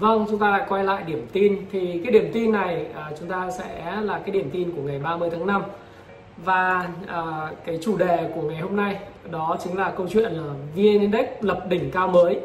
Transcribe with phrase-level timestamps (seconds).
[0.00, 1.56] Vâng, chúng ta lại quay lại điểm tin.
[1.72, 4.98] Thì cái điểm tin này à, chúng ta sẽ là cái điểm tin của ngày
[4.98, 5.62] 30 tháng 5
[6.44, 7.22] và à,
[7.64, 8.98] cái chủ đề của ngày hôm nay
[9.30, 10.42] đó chính là câu chuyện là
[10.74, 12.40] VN Index lập đỉnh cao mới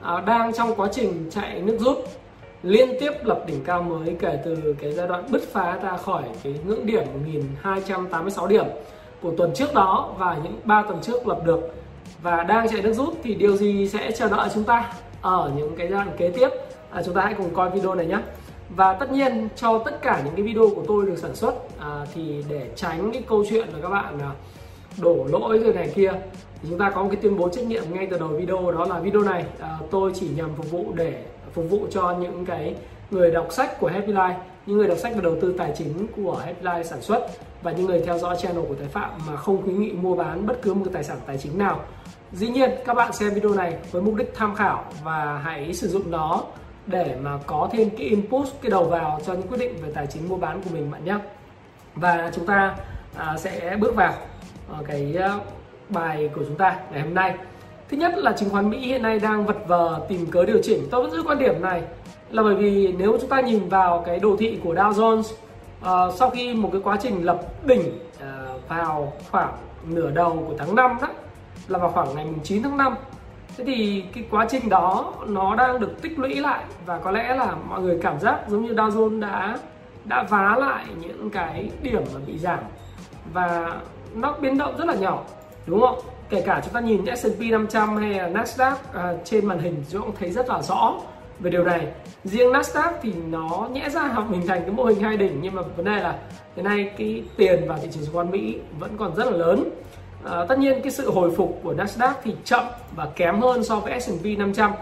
[0.00, 1.98] à, đang trong quá trình chạy nước rút
[2.62, 6.22] liên tiếp lập đỉnh cao mới kể từ cái giai đoạn bứt phá ra khỏi
[6.42, 8.66] cái ngưỡng điểm 1286 điểm
[9.22, 11.74] của tuần trước đó và những 3 tuần trước lập được.
[12.22, 15.76] Và đang chạy nước rút thì điều gì sẽ chờ đợi chúng ta ở những
[15.76, 16.48] cái giai đoạn kế tiếp?
[16.90, 18.18] À, chúng ta hãy cùng coi video này nhé
[18.68, 22.06] và tất nhiên cho tất cả những cái video của tôi được sản xuất à,
[22.14, 24.30] thì để tránh cái câu chuyện là các bạn à,
[25.02, 26.12] đổ lỗi rồi này kia
[26.62, 28.84] thì chúng ta có một cái tuyên bố trách nhiệm ngay từ đầu video đó
[28.84, 32.74] là video này à, tôi chỉ nhằm phục vụ để phục vụ cho những cái
[33.10, 34.34] người đọc sách của Happy Life
[34.66, 37.26] những người đọc sách về đầu tư tài chính của Happy Life sản xuất
[37.62, 40.46] và những người theo dõi channel của Thái Phạm mà không khuyến nghị mua bán
[40.46, 41.80] bất cứ một tài sản tài chính nào.
[42.32, 45.88] Dĩ nhiên các bạn xem video này với mục đích tham khảo và hãy sử
[45.88, 46.42] dụng nó
[46.86, 50.06] để mà có thêm cái input cái đầu vào cho những quyết định về tài
[50.06, 51.18] chính mua bán của mình bạn nhé
[51.94, 52.76] và chúng ta
[53.16, 54.12] à, sẽ bước vào
[54.72, 55.38] à, cái à,
[55.88, 57.34] bài của chúng ta ngày hôm nay.
[57.88, 60.88] Thứ nhất là chứng khoán Mỹ hiện nay đang vật vờ tìm cớ điều chỉnh.
[60.90, 61.82] Tôi vẫn giữ quan điểm này
[62.30, 65.22] là bởi vì nếu chúng ta nhìn vào cái đồ thị của Dow Jones
[65.82, 69.52] à, sau khi một cái quá trình lập đỉnh à, vào khoảng
[69.88, 71.08] nửa đầu của tháng 5 đó
[71.68, 72.94] là vào khoảng ngày 9 tháng 5
[73.56, 77.34] thế thì cái quá trình đó nó đang được tích lũy lại và có lẽ
[77.34, 79.58] là mọi người cảm giác giống như Dow Jones đã
[80.04, 82.58] đã vá lại những cái điểm mà bị giảm.
[83.32, 83.76] Và
[84.14, 85.24] nó biến động rất là nhỏ
[85.66, 85.98] đúng không?
[86.28, 90.02] Kể cả chúng ta nhìn S&P 500 hay là Nasdaq à, trên màn hình chúng
[90.02, 90.94] cũng thấy rất là rõ
[91.40, 91.86] về điều này.
[92.24, 95.54] Riêng Nasdaq thì nó nhẽ ra học hình thành cái mô hình hai đỉnh nhưng
[95.54, 96.18] mà vấn đề là
[96.56, 99.70] hiện nay cái tiền vào thị trường chứng khoán Mỹ vẫn còn rất là lớn.
[100.30, 102.64] À, tất nhiên cái sự hồi phục của Nasdaq thì chậm
[102.96, 104.72] và kém hơn so với S&P 500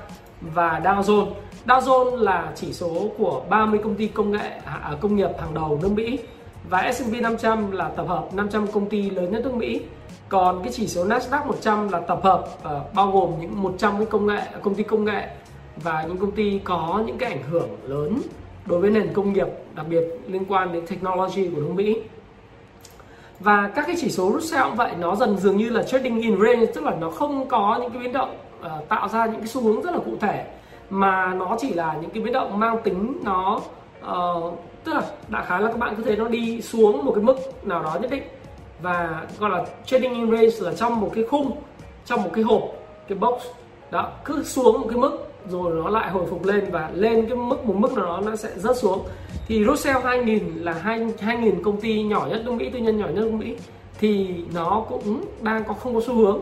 [0.40, 1.26] và Dow Jones.
[1.66, 5.30] Dow Jones là chỉ số của 30 công ty công nghệ à, à, công nghiệp
[5.40, 6.18] hàng đầu nước Mỹ
[6.70, 9.80] và S&P 500 là tập hợp 500 công ty lớn nhất nước Mỹ.
[10.28, 14.06] Còn cái chỉ số Nasdaq 100 là tập hợp uh, bao gồm những 100 cái
[14.06, 15.28] công nghệ công ty công nghệ
[15.76, 18.20] và những công ty có những cái ảnh hưởng lớn
[18.66, 21.96] đối với nền công nghiệp đặc biệt liên quan đến technology của nước Mỹ
[23.40, 26.38] và các cái chỉ số Russell cũng vậy nó dần dường như là trading in
[26.40, 29.48] range tức là nó không có những cái biến động uh, tạo ra những cái
[29.48, 30.44] xu hướng rất là cụ thể
[30.90, 33.60] mà nó chỉ là những cái biến động mang tính nó
[34.06, 37.24] uh, tức là đại khái là các bạn có thể nó đi xuống một cái
[37.24, 37.36] mức
[37.66, 38.22] nào đó nhất định.
[38.82, 41.50] Và gọi là trading in range là trong một cái khung
[42.04, 42.62] trong một cái hộp
[43.08, 43.42] cái box
[43.90, 45.18] đó cứ xuống một cái mức
[45.48, 48.36] rồi nó lại hồi phục lên và lên cái mức một mức nào đó nó
[48.36, 49.06] sẽ rớt xuống
[49.48, 53.06] thì Russell 2000 là hai 2000 công ty nhỏ nhất nước Mỹ tư nhân nhỏ
[53.06, 53.56] nhất nước Mỹ
[53.98, 56.40] thì nó cũng đang có không có xu hướng.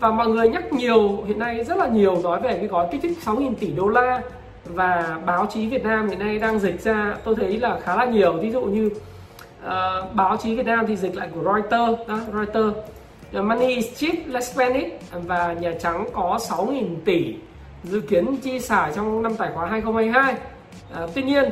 [0.00, 3.02] Và mọi người nhắc nhiều hiện nay rất là nhiều nói về cái gói kích
[3.02, 4.22] thích 6.000 tỷ đô la
[4.64, 8.04] và báo chí Việt Nam hiện nay đang dịch ra tôi thấy là khá là
[8.04, 8.32] nhiều.
[8.32, 12.78] Ví dụ như uh, báo chí Việt Nam thì dịch lại của Reuters đó, Reuters.
[13.32, 14.92] The money is cheap, let's spend it.
[15.12, 17.34] Và Nhà Trắng có 6.000 tỷ
[17.84, 20.38] dự kiến chi xài trong năm tài khoá 2022 uh,
[20.92, 21.44] ờ, tuy nhiên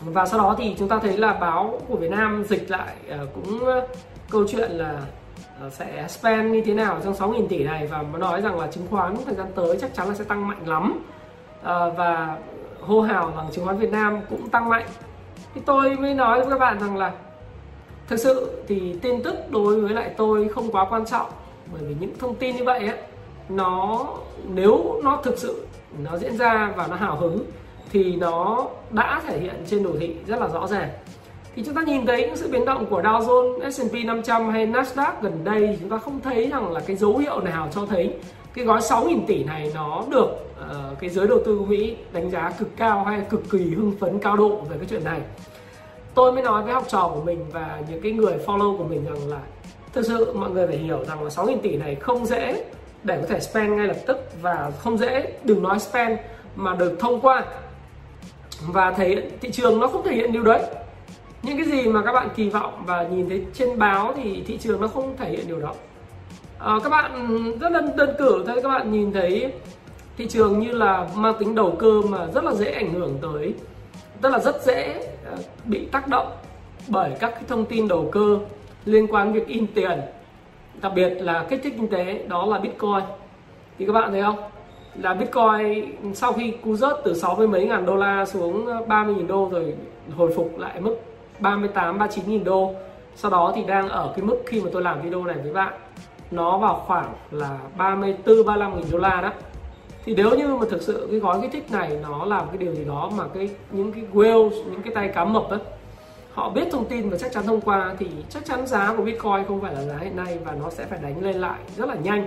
[0.00, 3.26] và sau đó thì chúng ta thấy là báo của Việt Nam dịch lại ờ,
[3.34, 3.86] cũng ờ,
[4.30, 5.00] câu chuyện là
[5.60, 7.86] ờ, sẽ spend như thế nào trong 6.000 tỷ này.
[7.86, 10.48] Và nó nói rằng là chứng khoán thời gian tới chắc chắn là sẽ tăng
[10.48, 11.04] mạnh lắm.
[11.96, 12.36] Và
[12.80, 14.86] hô hào rằng chứng khoán Việt Nam cũng tăng mạnh.
[15.54, 17.12] Thì tôi mới nói với các bạn rằng là
[18.08, 21.26] thực sự thì tin tức đối với lại tôi không quá quan trọng
[21.72, 22.98] bởi vì những thông tin như vậy ấy,
[23.48, 24.06] nó
[24.48, 25.66] nếu nó thực sự
[25.98, 27.44] nó diễn ra và nó hào hứng
[27.92, 30.88] thì nó đã thể hiện trên đồ thị rất là rõ ràng.
[31.56, 34.66] Thì chúng ta nhìn thấy những sự biến động của Dow Jones, S&P 500 hay
[34.66, 37.86] Nasdaq gần đây thì chúng ta không thấy rằng là cái dấu hiệu nào cho
[37.86, 38.14] thấy
[38.54, 40.28] cái gói 6.000 tỷ này nó được
[40.60, 44.18] uh, cái giới đầu tư Mỹ đánh giá cực cao hay cực kỳ hưng phấn
[44.18, 45.20] cao độ về cái chuyện này.
[46.14, 49.04] Tôi mới nói với học trò của mình và những cái người follow của mình
[49.04, 49.40] rằng là
[49.92, 52.64] thực sự mọi người phải hiểu rằng là 6.000 tỷ này không dễ
[53.04, 56.18] để có thể spend ngay lập tức và không dễ đừng nói spend
[56.56, 57.44] mà được thông qua
[58.66, 60.62] và thể hiện thị trường nó không thể hiện điều đấy.
[61.42, 64.58] Những cái gì mà các bạn kỳ vọng và nhìn thấy trên báo thì thị
[64.58, 65.74] trường nó không thể hiện điều đó.
[66.58, 69.52] À, các bạn rất là đơn cử thôi các bạn nhìn thấy
[70.16, 73.54] thị trường như là mang tính đầu cơ mà rất là dễ ảnh hưởng tới
[74.20, 76.32] tức là rất dễ ờ, bị tác động
[76.88, 78.38] bởi các cái thông tin đầu cơ
[78.84, 80.00] liên quan việc in tiền.
[80.80, 83.04] Đặc biệt là kích thích kinh tế đó là bitcoin.
[83.78, 84.38] Thì các bạn thấy không?
[85.02, 89.14] Là bitcoin sau khi cú rớt từ 60 mấy ngàn đô la xuống ờ, 30
[89.14, 89.74] nghìn đô rồi
[90.16, 90.96] hồi phục lại mức
[91.38, 92.74] 38 39 nghìn đô.
[93.16, 95.72] Sau đó thì đang ở cái mức khi mà tôi làm video này với bạn,
[96.30, 99.32] nó vào khoảng là 34 35 nghìn đô la đó.
[100.04, 102.74] Thì nếu như mà thực sự cái gói kích thích này nó làm cái điều
[102.74, 105.56] gì đó mà cái, những cái whales, những cái tay cá mập đó
[106.32, 109.44] họ biết thông tin và chắc chắn thông qua, thì chắc chắn giá của bitcoin
[109.48, 111.94] không phải là giá hiện nay và nó sẽ phải đánh lên lại rất là
[111.94, 112.26] nhanh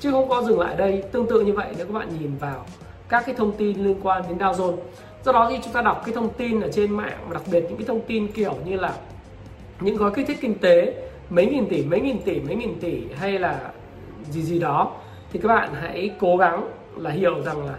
[0.00, 2.64] chứ không có dừng lại đây, tương tự như vậy, nếu các bạn nhìn vào
[3.08, 4.76] các cái thông tin liên quan đến Dow Jones.
[5.24, 7.64] Do đó khi chúng ta đọc cái thông tin ở trên mạng và đặc biệt
[7.68, 8.92] những cái thông tin kiểu như là
[9.80, 10.94] những gói kích thích kinh tế,
[11.30, 13.60] mấy nghìn tỷ, mấy nghìn tỷ, mấy nghìn tỷ hay là
[14.30, 14.92] gì gì đó,
[15.32, 17.74] thì các bạn hãy cố gắng là hiểu rằng là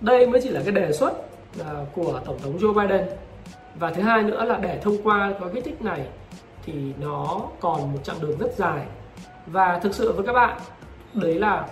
[0.00, 1.12] đây mới chỉ là cái đề xuất
[1.64, 3.06] à, của tổng thống Joe Biden.
[3.74, 6.00] Và thứ hai nữa là để thông qua gói kích thích này
[6.64, 8.86] thì nó còn một chặng đường rất dài.
[9.46, 10.58] Và thực sự với các bạn
[11.14, 11.68] đấy là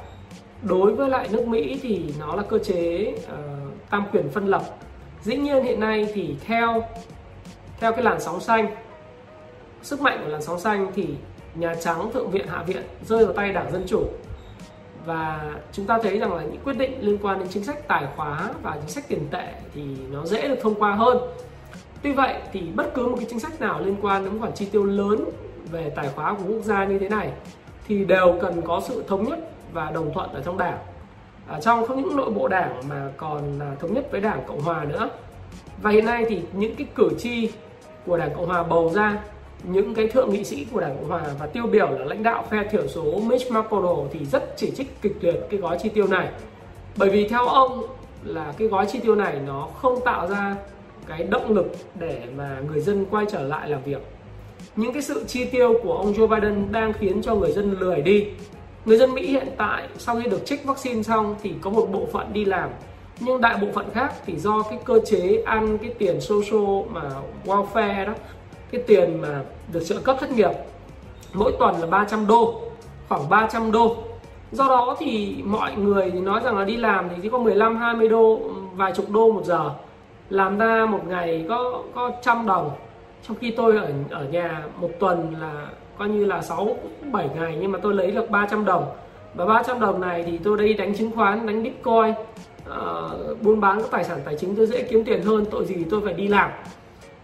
[0.63, 4.63] đối với lại nước Mỹ thì nó là cơ chế uh, tam quyền phân lập.
[5.23, 6.85] Dĩ nhiên hiện nay thì theo
[7.81, 8.67] theo cái làn sóng xanh
[9.83, 11.09] sức mạnh của làn sóng xanh thì
[11.55, 14.05] Nhà Trắng, Thượng viện, Hạ viện rơi vào tay Đảng Dân Chủ.
[15.07, 18.07] Và chúng ta thấy rằng là những quyết định liên quan đến chính sách tài
[18.17, 21.19] khóa và chính sách tiền tệ thì nó dễ được thông qua hơn.
[22.03, 24.67] Tuy vậy thì bất cứ một cái chính sách nào liên quan đến khoản chi
[24.73, 25.25] tiêu lớn
[25.71, 27.33] về tài khóa của quốc gia như thế này
[27.89, 29.39] thì đều cần có sự thống nhất
[29.73, 30.79] và đồng thuận ở trong đảng.
[31.49, 34.61] Ở trong không những nội bộ đảng mà còn là thống nhất với đảng cộng
[34.61, 35.11] hòa nữa.
[35.83, 37.51] Và hiện nay thì những cái cử tri
[38.07, 39.23] của đảng cộng hòa bầu ra,
[39.65, 42.45] những cái thượng nghị sĩ của đảng cộng hòa và tiêu biểu là lãnh đạo
[42.51, 46.07] phe thiểu số Mitch McConnell thì rất chỉ trích kịch liệt cái gói chi tiêu
[46.07, 46.29] này.
[46.97, 47.83] Bởi vì theo ông
[48.25, 50.57] là cái gói chi tiêu này nó không tạo ra
[51.07, 54.03] cái động lực để mà người dân quay trở lại làm việc
[54.77, 58.03] những cái sự chi tiêu của ông Joe Biden đang khiến cho người dân lười
[58.03, 58.27] đi.
[58.85, 62.07] Người dân Mỹ hiện tại sau khi được trích vaccine xong thì có một bộ
[62.13, 62.71] phận đi làm.
[63.21, 67.03] Nhưng đại bộ phận khác thì do cái cơ chế ăn cái tiền social mà
[67.47, 68.13] welfare đó,
[68.71, 69.43] cái tiền mà
[69.73, 70.51] được trợ cấp thất nghiệp,
[71.33, 72.61] mỗi tuần là 300 đô,
[73.09, 73.97] khoảng 300 đô.
[74.53, 77.77] Do đó thì mọi người thì nói rằng là đi làm thì chỉ có 15
[77.77, 78.41] 20 đô,
[78.75, 79.71] vài chục đô một giờ.
[80.31, 82.71] Làm ra một ngày có có trăm đồng
[83.29, 85.67] trong khi tôi ở ở nhà một tuần là
[85.99, 86.77] coi như là 6
[87.13, 88.95] 7 ngày nhưng mà tôi lấy được 300 đồng.
[89.35, 92.15] Và 300 đồng này thì tôi đi đánh chứng khoán đánh bitcoin
[92.71, 95.85] uh, buôn bán các tài sản tài chính tôi dễ kiếm tiền hơn tội gì
[95.91, 96.51] tôi phải đi làm.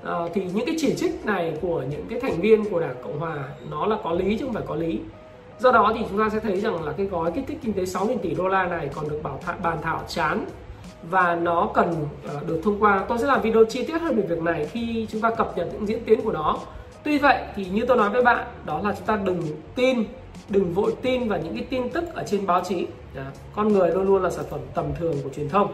[0.02, 3.18] Uh, thì những cái chỉ trích này của những cái thành viên của đảng cộng
[3.18, 3.36] hòa
[3.70, 5.00] nó là có lý chứ không phải có lý.
[5.58, 7.82] Do đó thì chúng ta sẽ thấy rằng là cái gói kích thích kinh tế
[7.82, 10.44] 6.000 tỷ đô la này còn được bảo thảo, bàn thảo chán
[11.10, 12.06] và nó cần
[12.36, 13.04] uh, được thông qua.
[13.08, 15.68] Tôi sẽ làm video chi tiết hơn về việc này khi chúng ta cập nhật
[15.72, 16.58] những diễn tiến của nó.
[17.02, 19.42] Tuy vậy thì như tôi nói với bạn đó là chúng ta đừng
[19.74, 20.04] tin
[20.48, 22.86] đừng vội tin vào những cái tin tức ở trên báo chí.
[23.54, 25.72] Con người luôn luôn là sản phẩm tầm thường của truyền thông.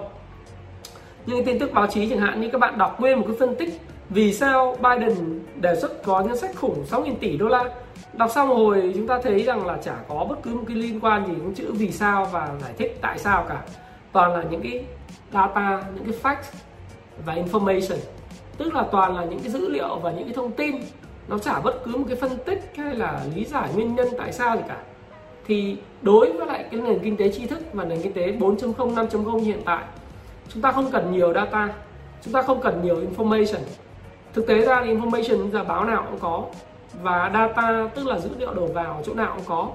[1.27, 3.37] Những cái tin tức báo chí chẳng hạn như các bạn đọc nguyên một cái
[3.39, 7.65] phân tích vì sao Biden đề xuất có ngân sách khủng 6.000 tỷ đô la.
[8.13, 11.01] Đọc xong rồi chúng ta thấy rằng là chả có bất cứ một cái liên
[11.01, 13.63] quan gì đến chữ vì sao và giải thích tại sao cả.
[14.13, 14.85] Toàn là những cái
[15.33, 16.43] data, những cái fact
[17.25, 17.99] và information.
[18.59, 20.77] Tức là toàn là những cái dữ liệu và những cái thông tin.
[21.29, 24.33] Nó chả bất cứ một cái phân tích hay là lý giải nguyên nhân tại
[24.33, 24.77] sao gì cả.
[25.47, 28.95] Thì đối với lại cái nền kinh tế tri thức và nền kinh tế 4.0
[28.95, 29.85] 5.0 hiện tại,
[30.49, 31.69] chúng ta không cần nhiều data.
[32.23, 33.61] Chúng ta không cần nhiều information.
[34.35, 36.45] Thực tế ra thì information giờ báo nào cũng có
[37.03, 39.69] và data, tức là dữ liệu đầu vào chỗ nào cũng có.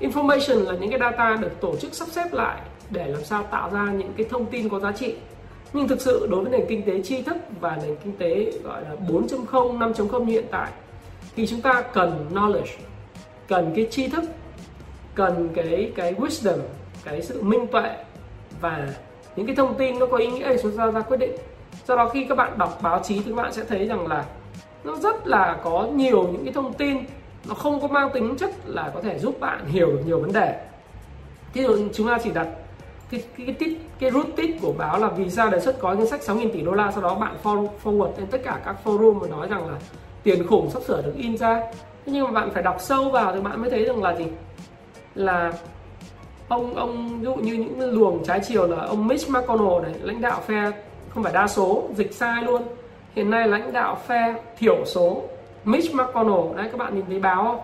[0.00, 3.70] Information là những cái data được tổ chức sắp xếp lại để làm sao tạo
[3.70, 5.14] ra những cái thông tin có giá trị
[5.72, 8.82] nhưng thực sự đối với nền kinh tế tri thức và nền kinh tế gọi
[8.82, 10.70] là 4.0, 5.0 như hiện tại
[11.36, 12.76] thì chúng ta cần knowledge,
[13.48, 14.24] cần cái tri thức,
[15.14, 16.58] cần cái cái wisdom,
[17.04, 17.96] cái sự minh tuệ
[18.60, 18.88] và
[19.36, 21.32] những cái thông tin nó có ý nghĩa để chúng ta ra quyết định.
[21.86, 24.24] Do đó khi các bạn đọc báo chí thì các bạn sẽ thấy rằng là
[24.84, 26.98] nó rất là có nhiều những cái thông tin
[27.48, 30.32] nó không có mang tính chất là có thể giúp bạn hiểu được nhiều vấn
[30.32, 30.66] đề.
[31.52, 32.48] Thí dụ chúng ta chỉ đặt
[33.10, 35.94] cái cái cái, tít, cái root tít của báo là vì sao đề xuất có
[35.94, 37.36] ngân sách 6.000 tỷ đô la sau đó bạn
[37.84, 39.78] forward lên tất cả các forum và nói rằng là
[40.22, 41.60] tiền khủng sắp sửa được in ra.
[42.06, 44.26] Thế nhưng mà bạn phải đọc sâu vào thì bạn mới thấy rằng là gì?
[45.14, 45.52] Là
[46.48, 50.20] ông ông ví dụ như những luồng trái chiều là ông Mitch McConnell này lãnh
[50.20, 50.70] đạo phe
[51.08, 52.62] không phải đa số dịch sai luôn.
[53.14, 55.22] Hiện nay lãnh đạo phe thiểu số
[55.64, 57.60] Mitch McConnell đấy các bạn nhìn thấy báo không?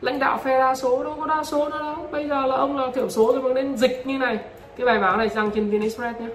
[0.00, 1.96] Lãnh đạo phe đa số đâu có đa số nữa đâu.
[2.12, 4.38] Bây giờ là ông là thiểu số rồi mà nên dịch như này
[4.76, 6.28] cái bài báo này đăng trên VN Express nhé.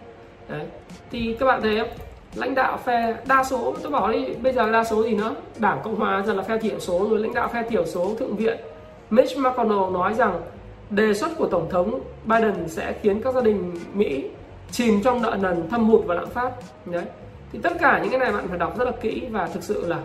[0.50, 0.65] Đấy.
[1.12, 1.89] Thì các bạn thấy không?
[2.36, 5.36] Lãnh đạo phe đa số, tôi bảo đi, bây giờ đa số gì nữa?
[5.57, 8.36] Đảng cộng hòa giờ là phe thiểu số, rồi lãnh đạo phe thiểu số, thượng
[8.36, 8.57] viện.
[9.10, 10.41] Mitch McConnell nói rằng
[10.89, 14.24] đề xuất của tổng thống Biden sẽ khiến các gia đình Mỹ
[14.71, 16.51] chìm trong nợ nần, thâm hụt và lạm phát.
[16.86, 17.03] Đấy.
[17.51, 19.88] Thì tất cả những cái này bạn phải đọc rất là kỹ và thực sự
[19.88, 19.98] là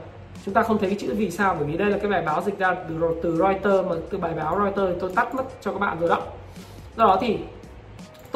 [0.44, 2.42] chúng ta không thấy cái chữ vì sao, bởi vì đây là cái bài báo
[2.42, 5.78] dịch ra từ từ Reuters mà, từ bài báo Reuters tôi tắt mất cho các
[5.78, 6.20] bạn rồi đó.
[6.96, 7.38] Do đó thì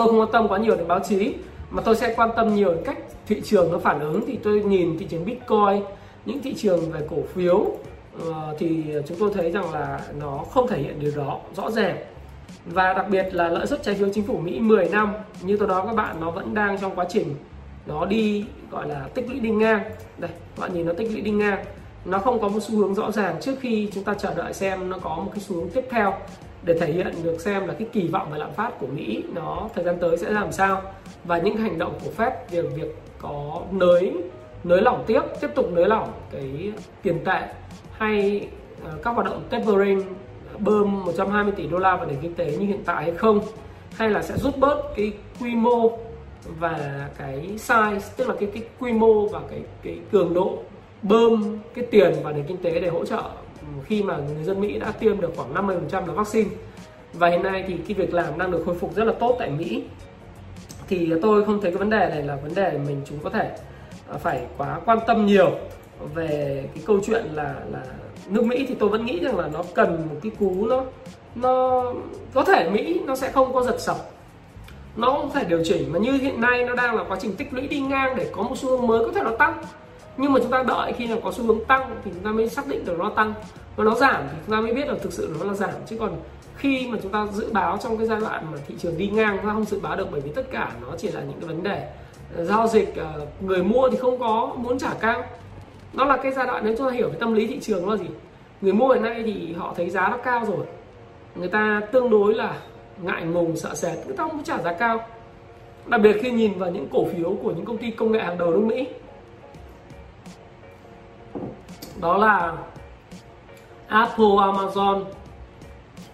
[0.01, 1.35] tôi không quan tâm quá nhiều đến báo chí,
[1.71, 4.27] mà tôi sẽ quan tâm nhiều đến cách thị trường nó phản ứng.
[4.27, 5.83] Thì tôi nhìn thị trường Bitcoin,
[6.27, 7.67] những thị trường về cổ phiếu
[8.25, 11.97] ờ, thì chúng tôi thấy rằng là nó không thể hiện điều đó rõ ràng.
[12.67, 15.69] Và đặc biệt là lợi suất trái phiếu chính phủ Mỹ 10 năm, như tôi
[15.69, 17.35] nói các bạn, nó vẫn đang trong quá trình
[17.87, 19.83] nó đi, gọi là, tích lũy đi ngang.
[20.19, 21.65] Đây, các bạn nhìn nó tích lũy đi ngang.
[22.05, 24.91] Nó không có một xu hướng rõ ràng trước khi chúng ta chờ đợi xem
[24.91, 26.15] nó có một cái xu hướng tiếp theo
[26.63, 29.69] để thể hiện được xem là cái kỳ vọng về lạm phát của Mỹ nó
[29.75, 30.83] thời gian tới sẽ làm sao.
[31.25, 34.13] Và những hành động của Fed việc việc có nới
[34.65, 37.41] nới lỏng tiếp tiếp tục nới lỏng cái tiền tệ
[37.93, 38.49] hay
[38.85, 40.03] ờ, các hoạt động tapering,
[40.59, 43.41] bơm 120 tỷ đô la vào nền kinh tế như hiện tại hay không,
[43.97, 45.99] hay là sẽ rút bớt cái quy mô
[46.59, 50.59] và cái size, tức là cái cái quy mô và cái cái cường độ
[51.03, 53.23] bơm cái tiền vào nền kinh tế để hỗ trợ.
[53.61, 56.51] Ừ, khi mà người dân Mỹ đã tiêm được khoảng 50% là vaccine.
[57.13, 59.51] Và hiện nay thì cái việc làm đang được khôi phục rất là tốt tại
[59.51, 59.83] Mỹ.
[60.89, 63.57] Thì tôi không thấy cái vấn đề này là vấn đề mình chúng có thể
[64.09, 65.51] à, phải quá quan tâm nhiều
[66.15, 67.83] về cái câu chuyện là là
[68.29, 70.85] nước Mỹ thì tôi vẫn nghĩ rằng là nó cần một cái cú nó
[71.35, 71.85] nó
[72.35, 73.97] có thể Mỹ nó sẽ không có giật sập.
[74.97, 77.53] Nó không thể điều chỉnh, mà như hiện nay nó đang là quá trình tích
[77.53, 79.63] lũy đi ngang để có một xu hướng mới có thể nó tăng
[80.21, 82.49] nhưng mà chúng ta đợi khi nào có xu hướng tăng thì chúng ta mới
[82.49, 83.35] xác định được nó tăng.
[83.77, 85.71] Và nó giảm thì chúng ta mới biết là thực sự nó là giảm.
[85.87, 86.17] Chứ còn
[86.57, 89.37] khi mà chúng ta dự báo trong cái giai đoạn mà thị trường đi ngang,
[89.37, 91.49] chúng ta không dự báo được bởi vì tất cả nó chỉ là những cái
[91.49, 91.89] vấn đề
[92.37, 95.25] ờ, giao dịch ờ, người mua thì không có muốn trả cao.
[95.93, 97.95] Nó là cái giai đoạn nếu chúng ta hiểu cái tâm lý thị trường nó
[97.95, 98.09] là gì?
[98.61, 100.67] Người mua hiện nay thì họ thấy giá nó cao rồi.
[101.35, 102.57] Người ta tương đối là
[103.03, 104.07] ngại ngùng sợ sệt.
[104.07, 105.01] Người ta không muốn trả giá cao.
[105.87, 108.39] Đặc biệt khi nhìn vào những cổ phiếu của những công ty công nghệ hàng
[108.39, 108.87] đầu nước Mỹ
[112.01, 112.53] đó là
[113.89, 115.05] Apple, Amazon,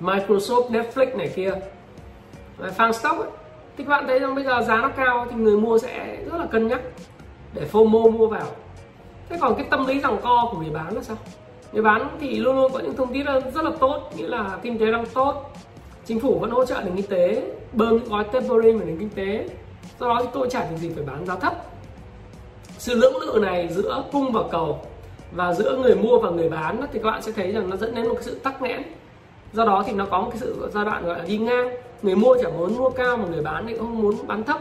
[0.00, 1.50] Microsoft, Netflix này kia.
[2.56, 3.30] Và fan stock ấy.
[3.76, 6.38] thì các bạn thấy rằng bây giờ giá nó cao thì người mua sẽ rất
[6.38, 6.80] là cân nhắc
[7.52, 8.46] để FOMO mua vào.
[9.28, 11.16] Thế còn cái tâm lý rằng co của người bán là sao?
[11.72, 14.78] Người bán thì luôn luôn có những thông tin rất là tốt nghĩa là kinh
[14.78, 15.52] tế đang tốt.
[16.04, 19.10] Chính phủ vẫn hỗ trợ nền kinh tế bơm những gói tapering vào nền kinh
[19.10, 19.48] tế.
[20.00, 21.54] Do đó thì tôi chả việc gì phải bán giá thấp.
[22.78, 24.80] Sự lưỡng lự này giữa cung và cầu
[25.32, 27.94] và giữa người mua và người bán thì các bạn sẽ thấy rằng nó dẫn
[27.94, 28.82] đến một cái sự tắc nghẽn.
[29.52, 32.16] Do đó thì nó có một cái sự giai đoạn gọi là đi ngang người
[32.16, 34.60] mua chẳng muốn mua cao mà người bán thì không muốn bán thấp.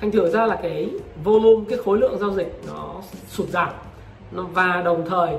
[0.00, 0.90] Thành thử ra là cái
[1.24, 2.94] volume, cái khối lượng giao dịch nó
[3.28, 3.68] sụt giảm.
[4.32, 5.34] Và đồng thời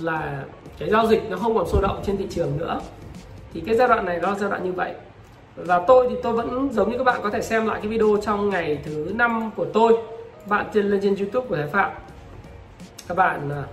[0.00, 0.44] là
[0.78, 2.80] cái giao dịch nó không còn sôi động trên thị trường nữa.
[3.52, 4.94] Thì cái giai đoạn này nó là giai đoạn như vậy.
[5.56, 8.16] Và tôi thì tôi vẫn giống như các bạn có thể xem lại cái video
[8.22, 9.98] trong ngày thứ năm của tôi.
[10.46, 11.90] Bạn trên, lên trên youtube của thái phạm
[13.08, 13.64] các bạn à,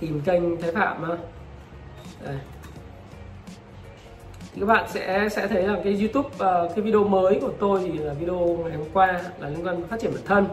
[0.00, 1.04] tìm kênh thái phạm
[2.24, 2.38] Đây.
[4.54, 7.80] thì các bạn sẽ sẽ thấy là cái youtube à, cái video mới của tôi
[7.84, 10.46] thì là video ngày hôm qua là liên quan phát triển bản thân.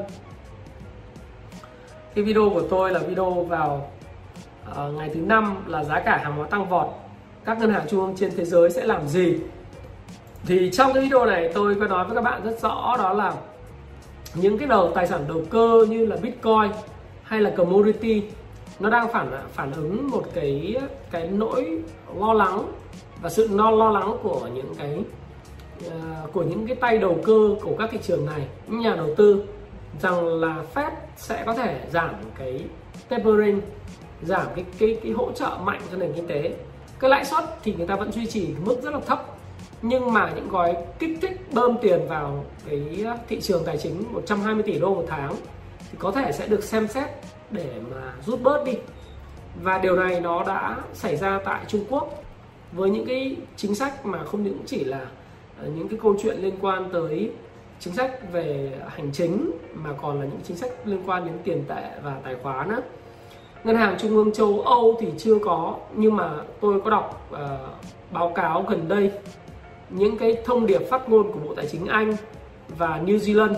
[2.15, 3.91] Cái video của tôi là video vào
[4.71, 6.87] uh, ngày thứ năm là giá cả hàng hóa tăng vọt.
[7.45, 9.37] Các ngân hàng trung ương trên thế giới sẽ làm gì?
[10.45, 13.33] Thì trong cái video này tôi có nói với các bạn rất rõ đó là
[14.35, 16.71] những cái đầu tài sản đầu cơ như là bitcoin
[17.27, 18.23] hay là commodity
[18.79, 20.75] nó đang phản phản ứng một cái
[21.11, 21.81] cái nỗi
[22.19, 22.71] lo lắng
[23.21, 24.99] và sự lo lo lắng của những cái
[25.87, 28.47] uh, của những cái tay đầu cơ của các thị trường này.
[28.67, 29.43] Những nhà đầu tư
[30.01, 32.63] rằng là Fed sẽ có thể giảm cái
[33.09, 33.61] tapering
[34.21, 36.55] giảm cái cái cái hỗ trợ mạnh cho nền kinh tế.
[36.99, 39.25] Cái lãi suất thì người ta vẫn duy trì mức rất là thấp
[39.81, 44.63] nhưng mà những gói kích thích bơm tiền vào cái thị trường tài chính 120
[44.63, 45.35] tỷ đô một tháng
[45.91, 47.09] thì có thể sẽ được xem xét
[47.51, 48.73] để mà rút bớt đi.
[49.61, 52.23] Và điều này nó đã xảy ra tại Trung Quốc.
[52.71, 55.05] Với những cái chính sách mà không những chỉ là
[55.59, 57.31] ờ, những cái câu chuyện liên quan tới
[57.79, 61.63] chính sách về hành chính mà còn là những chính sách liên quan đến tiền
[61.67, 62.81] tệ và tài khoá nữa.
[63.63, 66.29] Ngân hàng trung ương châu âu thì chưa có nhưng mà
[66.61, 67.39] tôi có đọc uh,
[68.11, 69.11] báo cáo gần đây
[69.89, 72.15] những cái thông điệp phát ngôn của bộ tài chính anh
[72.67, 73.55] và new zealand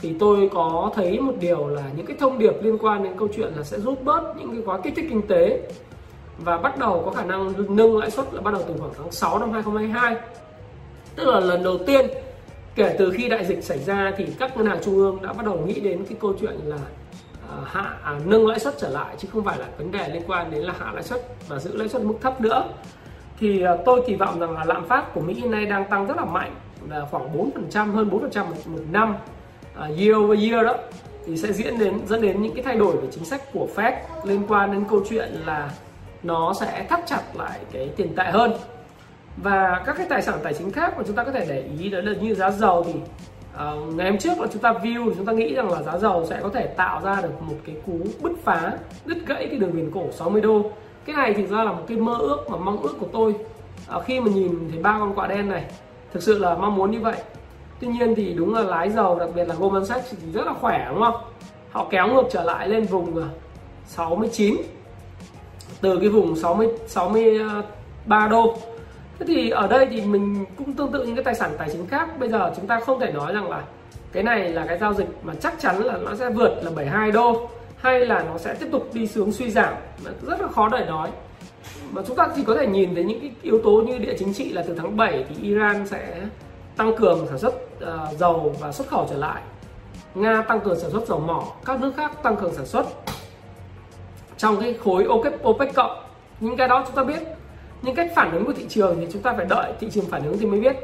[0.00, 3.28] thì tôi có thấy một điều là những cái thông điệp liên quan đến câu
[3.36, 5.68] chuyện là sẽ rút bớt những cái gói kích thích kinh tế
[6.38, 9.12] và bắt đầu có khả năng nâng lãi suất là bắt đầu từ khoảng tháng
[9.12, 10.16] 6 năm 2022
[11.16, 12.06] tức là lần đầu tiên
[12.74, 15.46] kể từ khi đại dịch xảy ra thì các ngân hàng trung ương đã bắt
[15.46, 16.78] đầu nghĩ đến cái câu chuyện là
[17.50, 20.22] à, hạ à, nâng lãi suất trở lại chứ không phải là vấn đề liên
[20.26, 22.68] quan đến là hạ lãi suất và giữ lãi suất mức thấp nữa.
[23.40, 26.06] Thì à, tôi kỳ vọng rằng là lạm phát của Mỹ hiện nay đang tăng
[26.06, 26.54] rất là mạnh
[26.88, 29.14] là khoảng 4% hơn 4% một, một năm
[29.84, 30.74] uh, year over year đó
[31.26, 33.92] thì sẽ diễn đến dẫn đến những cái thay đổi về chính sách của Fed
[34.24, 35.70] liên quan đến câu chuyện là
[36.22, 38.52] nó sẽ thắt chặt lại cái tiền tệ hơn.
[39.36, 41.90] Và các cái tài sản tài chính khác mà chúng ta có thể để ý
[41.90, 45.26] đó là như giá dầu thì uh, ngày hôm trước là chúng ta view chúng
[45.26, 47.98] ta nghĩ rằng là giá dầu sẽ có thể tạo ra được một cái cú
[48.20, 48.72] bứt phá
[49.04, 50.70] đứt gãy cái đường viền cổ 60 đô.
[51.04, 53.34] Cái này thì ra là một cái mơ ước mà mong ước của tôi.
[53.96, 55.64] Uh, khi mà nhìn thấy ba con quạ đen này
[56.12, 57.16] thực sự là mong muốn như vậy
[57.80, 60.54] tuy nhiên thì đúng là lái dầu, đặc biệt là Goldman Sachs thì rất là
[60.60, 61.16] khỏe, đúng không?
[61.70, 63.22] Họ kéo ngược trở lại lên vùng
[63.86, 64.56] 69
[65.80, 68.56] từ cái vùng 60 63 đô.
[69.18, 71.86] Thế thì ở đây thì mình cũng tương tự những cái tài sản tài chính
[71.86, 72.18] khác.
[72.18, 73.62] Bây giờ chúng ta không thể nói rằng là
[74.12, 77.10] cái này là cái giao dịch mà chắc chắn là nó sẽ vượt là 72
[77.10, 79.74] đô, hay là nó sẽ tiếp tục đi xuống suy giảm.
[80.22, 81.10] Rất là khó để nói.
[81.90, 84.34] Mà chúng ta chỉ có thể nhìn thấy những cái yếu tố như địa chính
[84.34, 86.20] trị là từ tháng 7 thì Iran sẽ
[86.76, 89.42] tăng cường sản xuất uh, dầu và xuất khẩu trở lại.
[90.14, 92.86] Nga tăng cường sản xuất dầu mỏ các nước khác tăng cường sản xuất.
[94.36, 95.98] Trong cái khối OPEC, OPEC cộng
[96.40, 97.22] những cái đó chúng ta biết.
[97.82, 100.24] Nhưng cách phản ứng của thị trường thì chúng ta phải đợi thị trường phản
[100.24, 100.76] ứng thì mới biết.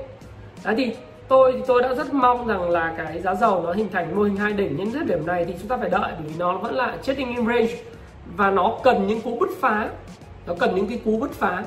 [0.65, 0.97] Đấy thì
[1.29, 4.23] tôi thì tôi đã rất mong rằng là cái giá dầu nó hình thành mô
[4.23, 6.59] hình hai đỉnh nhưng thời điểm này thì chúng ta phải đợi bởi vì nó
[6.59, 7.77] vẫn là trading in range
[8.37, 9.89] và nó cần những cú bứt phá.
[10.47, 11.65] Nó cần những cái cú bứt phá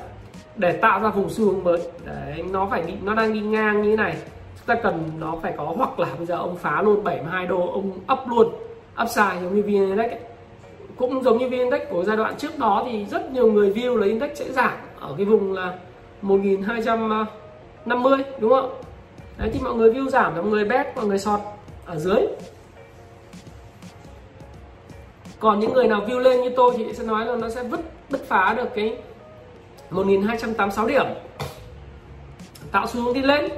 [0.56, 1.78] để tạo ra vùng xu hướng mới.
[2.04, 4.16] Đấy nó phải đi nó đang đi ngang như thế này
[4.68, 7.90] ta cần nó phải có, hoặc là bây giờ ông phá luôn 72 đô, ông
[8.12, 8.54] up luôn,
[9.02, 10.20] upside giống như vn index ấy.
[10.96, 13.96] cũng giống như vn index của giai đoạn trước đó thì rất nhiều người view
[13.96, 15.78] là index sẽ giảm ở cái vùng là
[16.22, 18.74] 1250 đúng không?
[19.38, 21.40] Đấy, thì mọi người view giảm, mọi người bet, mọi người sọt
[21.86, 22.26] ở dưới.
[25.40, 27.80] Còn những người nào view lên như tôi thì sẽ nói là nó sẽ vứt,
[28.10, 28.96] bứt phá được cái
[29.90, 31.06] 1286 điểm.
[32.72, 33.50] Tạo xu hướng đi lên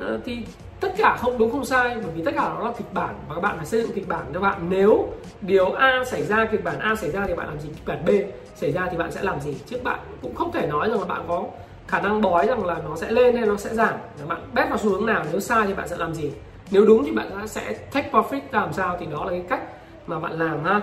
[0.00, 0.38] à, thì
[0.80, 3.34] tất cả không đúng không sai bởi vì tất cả đó là kịch bản và
[3.34, 4.66] các bạn phải xây dựng kịch bản cho bạn.
[4.68, 5.08] Nếu
[5.40, 7.68] điều A xảy ra kịch bản A xảy ra thì bạn làm gì?
[7.68, 8.10] Kịch bản B
[8.54, 9.56] xảy ra thì bạn sẽ làm gì?
[9.66, 11.44] Chứ bạn cũng không thể nói rằng là bạn có
[11.86, 13.94] khả năng bói rằng là nó sẽ lên hay nó sẽ giảm.
[14.28, 16.32] Bạn bet vào xu hướng nào nếu sai thì bạn sẽ làm gì?
[16.70, 18.96] Nếu đúng thì bạn sẽ take profit làm sao?
[19.00, 19.62] Thì đó là cái cách
[20.06, 20.80] mà bạn làm ha.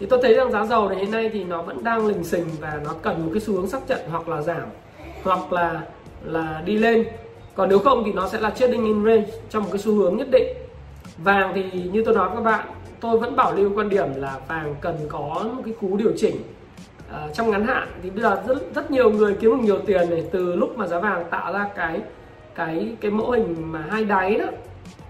[0.00, 2.46] Thì tôi thấy rằng giá dầu này hiện nay thì nó vẫn đang lình xình
[2.60, 4.66] và nó cần một cái xu hướng xác trận hoặc là giảm
[5.22, 5.80] hoặc là
[6.22, 7.06] là đi lên
[7.56, 10.16] còn nếu không thì nó sẽ là trading in range trong một cái xu hướng
[10.16, 10.46] nhất định.
[11.18, 12.66] Vàng thì như tôi nói với các bạn
[13.00, 16.36] tôi vẫn bảo lưu quan điểm là vàng cần có một cái cú điều chỉnh
[17.12, 17.88] à, trong ngắn hạn.
[18.02, 20.86] Thì bây giờ rất rất nhiều người kiếm được nhiều tiền này từ lúc mà
[20.86, 22.00] giá vàng tạo ra cái
[22.54, 24.46] cái cái mẫu hình mà hai đáy đó.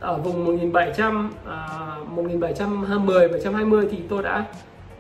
[0.01, 1.69] Ở vùng 1700 à,
[2.09, 4.45] 1710 720 thì tôi đã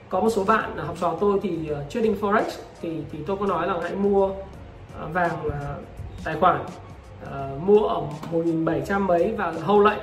[0.08, 2.44] có một số bạn học trò tôi thì uh, trading forex.
[2.80, 4.34] Thì thì tôi có nói là hãy mua uh,
[5.12, 5.52] vàng uh,
[6.24, 6.60] tài khoản
[7.22, 8.02] uh, mua ở
[8.32, 9.98] 1700 mấy và hâu lệnh.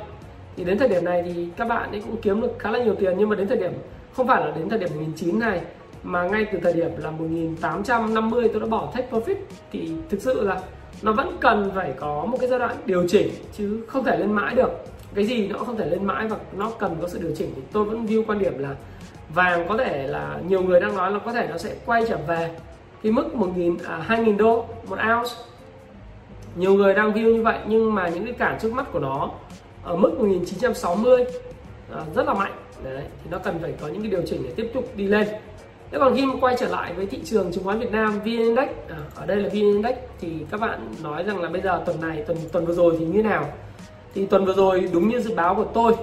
[0.56, 2.96] Thì đến thời điểm này thì các bạn ấy cũng kiếm được khá là nhiều
[2.96, 3.72] tiền nhưng mà đến thời điểm
[4.14, 5.62] không phải là đến thời điểm 1900 này
[6.04, 9.36] mà ngay từ thời điểm là 1850 tôi đã bỏ take profit.
[9.72, 10.62] Thì thực sự là
[11.02, 14.32] nó vẫn cần phải có một cái giai đoạn điều chỉnh chứ không thể lên
[14.32, 14.72] mãi được.
[15.16, 17.52] Cái gì nó không thể lên mãi và nó cần có sự điều chỉnh.
[17.56, 18.76] Thì tôi vẫn view quan điểm là
[19.34, 22.18] vàng có thể là nhiều người đang nói là có thể nó sẽ quay trở
[22.28, 22.52] về
[23.04, 25.32] cái mức 1.000 à, 2.000 đô một ounce
[26.56, 29.30] nhiều người đang view như vậy nhưng mà những cái cản trước mắt của nó
[29.84, 31.26] ở mức 1960
[31.92, 32.54] à, rất là mạnh.
[32.84, 35.28] Đấy thì nó cần phải có những cái điều chỉnh để tiếp tục đi lên.
[35.92, 38.26] Thế còn khi mà quay trở lại với thị trường chứng khoán Việt Nam VN
[38.26, 41.84] Index à, ở đây là VN Index thì các bạn nói rằng là bây giờ
[41.86, 43.46] tuần này tuần tuần vừa rồi thì như nào?
[44.16, 45.94] Thì tuần vừa rồi đúng như dự báo của tôi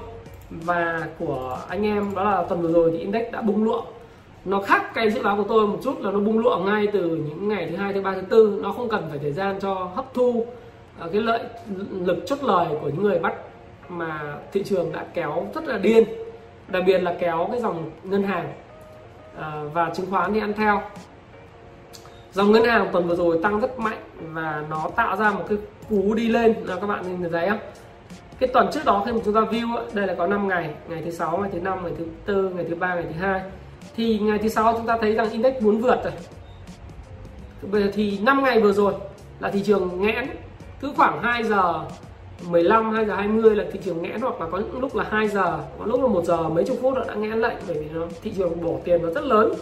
[0.50, 3.82] và của anh em đó là tuần vừa rồi thì index đã bung lụa
[4.44, 7.00] nó khác cái dự báo của tôi một chút là nó bung lụa ngay từ
[7.00, 8.60] những ngày thứ hai, thứ ba, thứ tư.
[8.62, 10.46] Nó không cần phải thời gian cho hấp thu
[10.98, 11.40] ờ, cái lợi
[11.90, 13.34] lực chốt lời của những người bắt
[13.88, 16.04] mà thị trường đã kéo rất là điên.
[16.68, 18.52] Đặc biệt là kéo cái dòng ngân hàng
[19.36, 20.82] ờ, và chứng khoán thì ăn theo.
[22.32, 23.98] Dòng ngân hàng tuần vừa rồi tăng rất mạnh
[24.32, 26.54] và nó tạo ra một cái cú đi lên.
[26.64, 27.58] Là các bạn nhìn thấy không?
[28.38, 30.74] Cái tuần trước đó khi mà chúng ta view đây là có 5 ngày.
[30.88, 33.42] Ngày thứ sáu, ngày thứ năm, ngày thứ tư, ngày thứ ba, ngày thứ hai
[33.96, 36.12] thì ngày thứ sáu chúng ta thấy rằng index muốn vượt rồi.
[37.62, 38.94] Bây giờ thì 5 ngày vừa rồi
[39.40, 40.28] là thị trường nghẽn.
[40.80, 41.84] Cứ khoảng 2 giờ
[42.48, 45.28] 15 2 giờ 20 là thị trường nghẽn hoặc là có những lúc là 2
[45.28, 48.06] giờ, có lúc là một giờ mấy chục phút đã nghẽn lệnh bởi vì nó,
[48.22, 49.52] thị trường bỏ tiền nó rất lớn.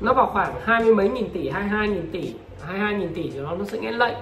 [0.00, 3.40] Nó vào khoảng hai mươi mấy nghìn tỷ 22 nghìn tỷ 22 nghìn tỷ thì
[3.40, 4.14] nó nó sẽ nghẽn lệnh.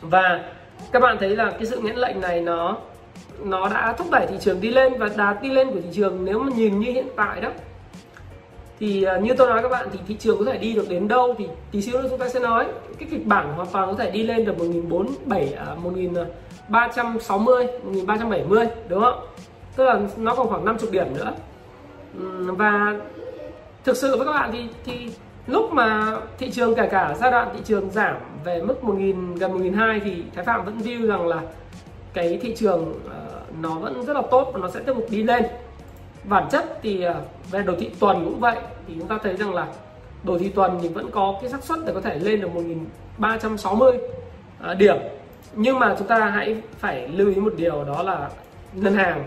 [0.00, 0.44] Và
[0.92, 2.76] các bạn thấy là cái sự nghẽn lệnh này nó
[3.44, 6.24] nó đã thúc đẩy thị trường đi lên và đà đi lên của thị trường
[6.24, 7.48] nếu mà nhìn như hiện tại đó
[8.82, 11.08] thì à, như tôi nói các bạn thì thị trường có thể đi được đến
[11.08, 12.66] đâu thì tí xíu nữa chúng ta sẽ nói.
[12.98, 19.26] Cái kịch bản hoàn toàn có thể đi lên được 1047 1360 1370 đúng không?
[19.76, 21.32] Tức là nó còn khoảng 50 điểm nữa.
[22.56, 23.00] Và
[23.84, 25.10] thực sự với các bạn thì thì
[25.46, 29.52] lúc mà thị trường kể cả giai đoạn thị trường giảm về mức 1000 gần
[29.52, 31.42] 1002 thì Thái Phạm vẫn view rằng là
[32.14, 35.22] cái thị trường ờ, nó vẫn rất là tốt và nó sẽ tiếp tục đi
[35.22, 35.44] lên
[36.24, 38.56] bản chất thì ờ, về đồ thị tuần cũng vậy.
[38.88, 39.66] Thì chúng ta thấy rằng là
[40.22, 43.98] đồ thị tuần thì vẫn có cái xác suất để có thể lên được 1360
[44.60, 44.96] ờ, điểm.
[45.54, 48.30] Nhưng mà chúng ta hãy phải lưu ý một điều đó là
[48.72, 49.24] ngân hàng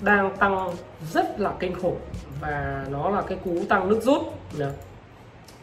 [0.00, 0.70] đang tăng
[1.12, 1.98] rất là kinh khủng
[2.40, 4.22] và nó là cái cú tăng nước rút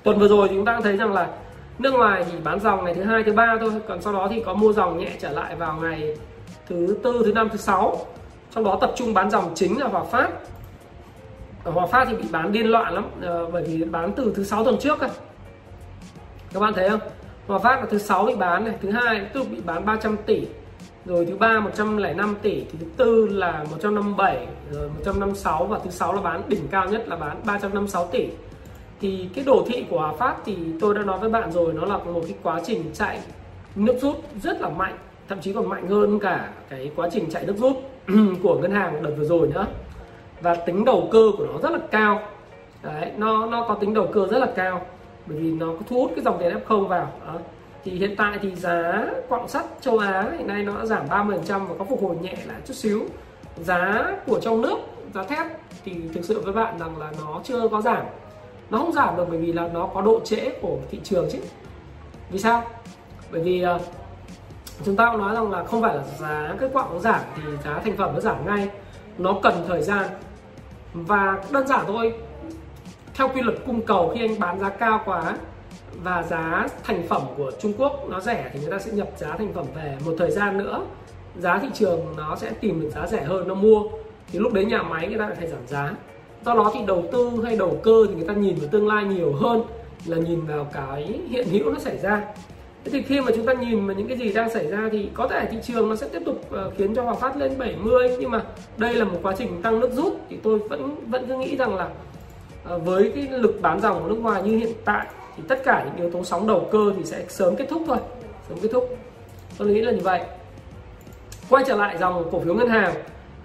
[0.04, 1.30] tuần vừa rồi thì chúng ta thấy rằng là
[1.80, 4.44] nước ngoài thì bán dòng ngày thứ hai, thứ ba thôi, còn sau đó thì
[4.46, 6.16] có mua dòng nhẹ trở lại vào ngày
[6.70, 7.98] thứ tư, thứ năm, thứ sáu
[8.52, 10.30] trong đó tập trung bán dòng chính là hòa phát.
[11.64, 14.44] Ở hòa phát thì bị bán điên loạn lắm ờ, bởi vì bán từ thứ
[14.44, 15.08] sáu tuần trước cơ.
[16.54, 17.00] Các bạn thấy không?
[17.48, 20.18] Hòa phát là thứ sáu bị bán này, thứ hai tiếp tục bị bán 300
[20.26, 20.48] tỷ.
[21.06, 22.64] Rồi thứ ba 105 tỷ.
[22.72, 27.08] Thì thứ tư là 157 rồi 156 và thứ sáu là bán, đỉnh cao nhất
[27.08, 28.28] là bán 356 tỷ.
[29.02, 31.86] Thì cái đồ thị của Hòa Phát thì tôi đã nói với bạn rồi, nó
[31.86, 33.20] là một cái quá trình chạy
[33.76, 34.98] nước rút rất là mạnh,
[35.30, 37.91] thậm chí còn mạnh hơn cả cái quá trình chạy nước rút.
[38.44, 39.68] của ngân hàng đợt vừa rồi nữa
[40.42, 42.22] và tính đầu cơ của nó rất là cao.
[42.84, 44.82] Đấy nó nó có tính đầu cơ rất là cao.
[45.26, 47.12] Bởi vì nó thu hút cái dòng tiền F0 vào.
[47.28, 47.34] Đó.
[47.84, 51.66] thì hiện tại thì giá quặng sắt châu Á hiện nay nó đã giảm 30%
[51.66, 53.02] và có phục hồi nhẹ lại chút xíu.
[53.58, 54.78] Giá của trong nước
[55.14, 55.46] giá thép
[55.86, 58.06] thì thực sự với bạn rằng là nó chưa có giảm.
[58.70, 61.40] Nó không giảm được bởi vì là nó có độ trễ của thị trường chứ.
[62.32, 62.64] Vì sao?
[63.32, 63.82] Bởi vì uh,
[64.86, 67.42] chúng ta cũng nói rằng là không phải là giá cái quả nó giảm thì
[67.64, 68.70] giá thành phẩm nó giảm ngay.
[69.18, 70.06] Nó cần thời gian.
[70.94, 72.14] Và đơn giản thôi.
[73.14, 75.38] Theo quy luật cung cầu khi anh bán giá cao quá
[76.04, 79.36] và giá thành phẩm của Trung Quốc nó rẻ thì người ta sẽ nhập giá
[79.38, 80.82] thành phẩm về một thời gian nữa.
[81.40, 83.84] Giá thị trường nó sẽ tìm được giá rẻ hơn, nó mua.
[84.32, 85.94] Thì lúc đấy nhà máy người ta lại phải giảm giá.
[86.46, 89.04] Do đó thì đầu tư hay đầu cơ thì người ta nhìn vào tương lai
[89.04, 89.64] nhiều hơn
[90.06, 92.22] là nhìn vào cái hiện hữu nó xảy ra.
[92.84, 95.10] Thế thì khi mà chúng ta nhìn vào những cái gì đang xảy ra thì
[95.14, 98.18] có thể thị trường nó sẽ tiếp tục ờ, khiến cho Hòa Phát lên 70
[98.20, 98.44] nhưng mà
[98.78, 101.76] đây là một quá trình tăng nước rút thì tôi vẫn vẫn cứ nghĩ rằng
[101.76, 101.90] là
[102.64, 105.84] ờ, với cái lực bán dòng của nước ngoài như hiện tại thì tất cả
[105.86, 107.98] những yếu tố sóng đầu cơ thì sẽ sớm kết thúc thôi,
[108.50, 108.98] sớm kết thúc.
[109.58, 110.22] Tôi nghĩ là như vậy.
[111.50, 112.94] Quay trở lại dòng cổ phiếu ngân hàng,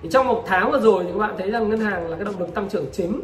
[0.03, 2.25] thì trong một tháng vừa rồi thì các bạn thấy rằng ngân hàng là cái
[2.25, 3.20] động lực tăng trưởng chính.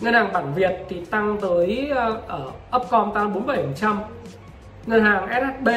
[0.00, 3.96] Ngân hàng bản Việt thì tăng tới ờ, ở Upcom tăng 47%
[4.86, 5.68] ngân hàng SHB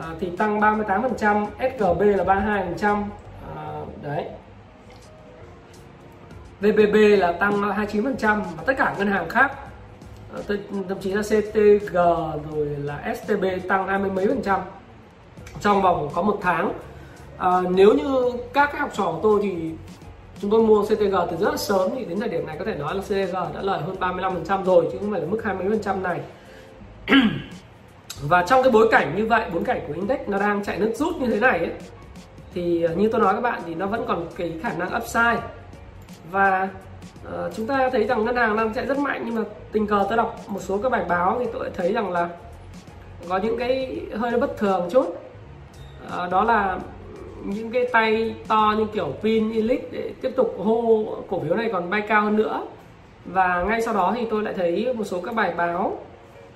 [0.00, 3.02] à, thì tăng 38% SGB là 32%
[3.56, 4.24] à, đấy.
[6.60, 8.14] VBB là tăng 29%
[8.56, 9.52] và tất cả ngân hàng khác
[10.34, 10.40] à,
[10.88, 11.94] thậm chí là CTG
[12.50, 14.60] rồi là STB tăng hai mươi mấy phần trăm.
[15.60, 16.72] Trong vòng có một tháng
[17.38, 19.72] à, nếu như các cái học trò của tôi thì
[20.40, 22.74] chúng tôi mua CTG từ rất là sớm thì đến thời điểm này có thể
[22.74, 26.20] nói là CTG đã lời hơn 35% rồi chứ không phải là mức 20% này.
[28.28, 30.92] và trong cái bối cảnh như vậy bối cảnh của index nó đang chạy nước
[30.94, 31.72] rút như thế này ấy,
[32.54, 35.40] thì ờ, như tôi nói các bạn thì nó vẫn còn cái khả năng upside.
[36.30, 36.68] Và
[37.28, 40.06] uh, chúng ta thấy rằng ngân hàng đang chạy rất mạnh nhưng mà tình cờ
[40.08, 42.28] tôi đọc một số các bài báo thì tôi thấy rằng là
[43.28, 45.06] có những cái hơi bất thường chút.
[46.06, 46.78] Uh, đó là
[47.44, 51.70] những cái tay to như kiểu pin elite để tiếp tục hô cổ phiếu này
[51.72, 52.66] còn bay cao hơn nữa.
[53.24, 55.98] Và ngay sau đó thì tôi lại thấy một số các bài báo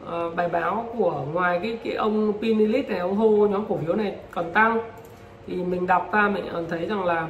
[0.08, 3.78] uh, bài báo của ngoài cái cái ông pin elite này ông hô nhóm cổ
[3.86, 4.80] phiếu này còn tăng.
[5.46, 7.28] Thì mình đọc ra mình thấy rằng là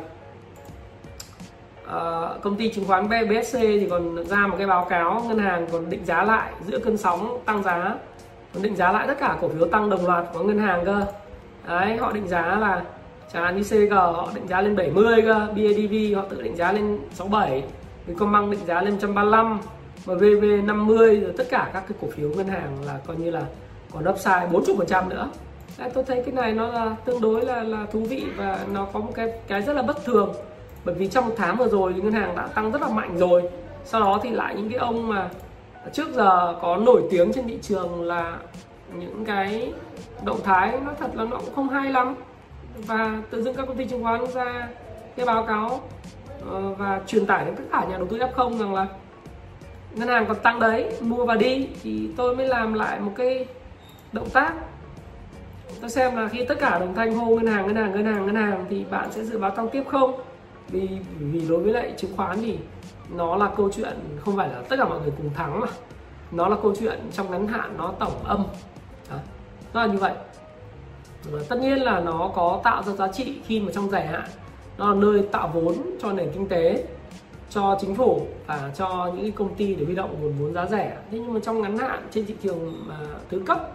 [1.86, 5.66] uh, công ty chứng khoán BSC thì còn ra một cái báo cáo ngân hàng
[5.72, 7.94] còn định giá lại giữa cơn sóng tăng giá.
[8.54, 11.06] Còn định giá lại tất cả cổ phiếu tăng đồng loạt của ngân hàng cơ.
[11.68, 12.84] Đấy họ định giá là
[13.32, 15.48] chẳng hạn như CG họ định giá lên 70 cơ.
[15.54, 17.64] BIDV họ tự định giá lên 67
[18.06, 19.60] Vietcombank định giá lên 135
[20.06, 23.42] MVV 50 rồi tất cả các cái cổ phiếu ngân hàng là coi như là
[23.92, 25.30] còn upside 40 phần trăm nữa.
[25.78, 28.86] À, tôi thấy cái này nó là tương đối là là thú vị và nó
[28.92, 30.34] có một cái cái rất là bất thường.
[30.84, 33.18] Bởi vì trong một tháng vừa rồi thì ngân hàng đã tăng rất là mạnh
[33.18, 33.42] rồi.
[33.84, 35.30] Sau đó thì lại những cái ông mà
[35.92, 38.38] trước giờ có nổi tiếng trên thị trường là
[38.94, 39.72] những cái
[40.24, 42.14] động thái nó thật là nó cũng không hay lắm.
[42.76, 44.68] Và tự dưng các công ty chứng khoán ra
[45.16, 45.80] cái báo cáo
[46.50, 48.86] ờ, và truyền tải đến tất cả nhà đầu tư F0 rằng là
[49.94, 51.68] ngân hàng còn tăng đấy, mua và đi.
[51.82, 53.46] Thì tôi mới làm lại một cái
[54.12, 54.54] động tác.
[55.80, 58.26] Tôi xem là khi tất cả đồng thanh hô ngân hàng ngân hàng ngân hàng
[58.26, 60.20] ngân hàng thì bạn sẽ dự báo tăng tiếp không?
[60.68, 62.58] Vì vì đối với lại chứng khoán thì
[63.16, 65.66] nó là câu chuyện không phải là tất cả mọi người cùng thắng mà.
[66.32, 68.44] Nó là câu chuyện trong ngắn hạn, nó tổng âm.
[69.10, 69.16] Đó.
[69.74, 70.12] nó là như vậy.
[71.30, 74.24] Và tất nhiên là nó có tạo ra giá trị khi mà trong dài hạn.
[74.78, 76.84] Nó là nơi tạo vốn cho nền kinh tế
[77.54, 80.96] cho chính phủ và cho những công ty để huy động nguồn vốn giá rẻ.
[81.10, 82.96] Thế nhưng mà trong ngắn hạn trên thị trường mà
[83.30, 83.70] thứ cấp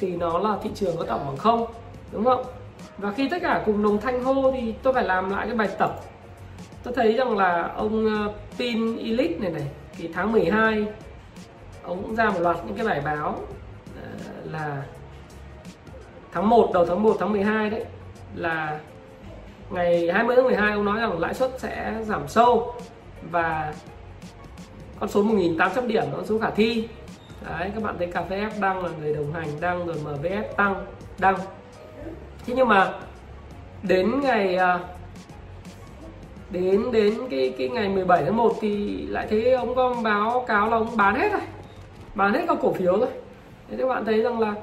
[0.00, 1.66] thì nó là thị trường có tổng bằng không,
[2.12, 2.44] đúng không?
[2.98, 5.68] Và khi tất cả cùng đồng thanh hô thì tôi phải làm lại cái bài
[5.78, 6.00] tập.
[6.82, 10.86] Tôi thấy rằng là ông ờ, Pin Elite này này, thì tháng 12
[11.82, 13.38] ông cũng ra một loạt những cái bài báo
[14.02, 14.08] ờ,
[14.52, 14.82] là
[16.32, 17.84] tháng 1 đầu tháng 1 tháng 12 đấy,
[18.34, 18.80] là
[19.70, 22.74] ngày 20 tháng 12 ông nói rằng lãi suất sẽ giảm sâu
[23.30, 23.74] và
[25.00, 26.88] con số 1.800 điểm nó số khả thi.
[27.44, 30.56] Đấy, các bạn thấy cà phê F đăng là người đồng hành, đăng rồi MVS
[30.56, 30.86] tăng,
[31.18, 31.36] đăng.
[32.46, 32.92] Thế nhưng mà
[33.82, 34.78] đến ngày à,
[36.50, 40.70] đến đến cái cái ngày 17 tháng 1 thì lại thấy ông có báo cáo
[40.70, 41.40] là ông bán hết rồi.
[42.14, 43.08] Bán hết các cổ phiếu rồi.
[43.70, 44.54] Thế các bạn thấy rằng là,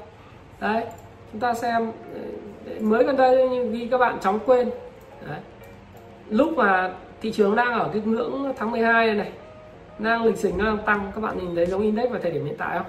[0.60, 0.84] đấy,
[1.32, 1.92] chúng ta xem,
[2.80, 4.70] mới gần đây nhưng vì các bạn chóng quên.
[5.26, 5.38] Đấy.
[6.28, 9.32] lúc mà thị trường đang ở cái ngưỡng tháng 12 này, này.
[9.98, 11.12] Đang lịch sử đang tăng.
[11.14, 12.86] Các bạn nhìn thấy giống index vào thời điểm hiện tại không?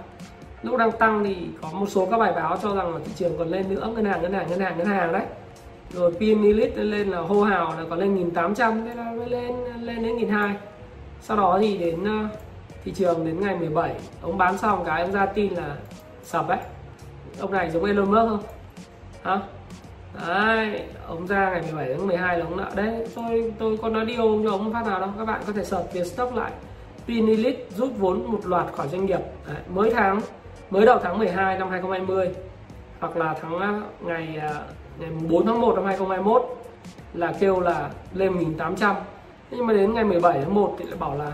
[0.63, 3.37] Lúc đang tăng thì có một số các bài báo cho rằng là thị trường
[3.37, 3.91] còn lên nữa.
[3.95, 5.25] Ngân hàng ngân hàng ngân hàng ngân hàng đấy.
[5.93, 9.55] Rồi pin elite lên là hô hào là còn lên 1800 thế là mới lên
[9.81, 10.55] lên đến 1200
[11.21, 12.37] sau đó thì đến ờ,
[12.83, 15.75] thị trường đến ngày 17 ông bán xong cái ông ra tin là
[16.23, 16.59] sập đấy.
[17.39, 18.43] Ông này giống Elon Musk không?
[19.23, 19.39] Hả?
[20.13, 23.05] Đấy ông ra ngày 17 tháng 12 là ông nợ đấy.
[23.15, 25.09] Tôi tôi có nói điều cho ông phát nào đâu.
[25.17, 26.51] Các bạn có thể search việc stock lại.
[27.07, 29.19] Pinilit rút vốn một loạt khỏi doanh nghiệp.
[29.47, 30.21] Đấy, mới tháng
[30.69, 32.29] mới đầu tháng 12 năm 2020
[32.99, 34.53] hoặc là tháng à, ngày à,
[34.99, 36.41] ngày 4 tháng 1 năm 2021
[37.13, 38.95] là kêu là lên 1800
[39.51, 41.31] nhưng mà đến ngày 17 tháng 1 thì lại bảo là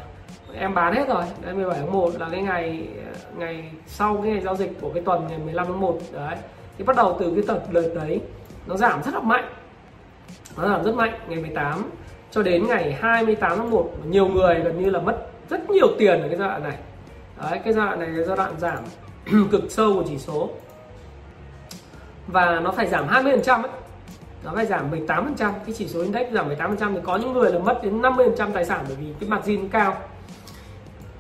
[0.54, 1.24] em bán hết rồi.
[1.42, 4.90] Đấy 17 tháng 1 là cái ngày à, ngày sau cái ngày giao dịch của
[4.94, 6.38] cái tuần ngày 15 tháng 1 đấy
[6.78, 8.22] thì bắt đầu từ cái tập đợt đấy
[8.68, 9.50] nó giảm rất là mạnh.
[10.58, 11.92] Nó giảm rất mạnh ngày 18
[12.32, 16.22] cho đến ngày 28 tháng 1 nhiều người gần như là mất rất nhiều tiền
[16.22, 16.78] ở cái giai đoạn này.
[17.42, 18.84] Đấy, cái giai đoạn này là giai đoạn giảm
[19.52, 20.50] cực sâu của chỉ số.
[22.28, 23.64] Và nó phải giảm 20 phần trăm
[24.44, 25.54] nó phải giảm 18 phần trăm.
[25.66, 28.02] Cái chỉ số index giảm 18 phần trăm thì có những người là mất đến
[28.02, 29.98] 50 phần trăm tài sản bởi vì cái margin cao.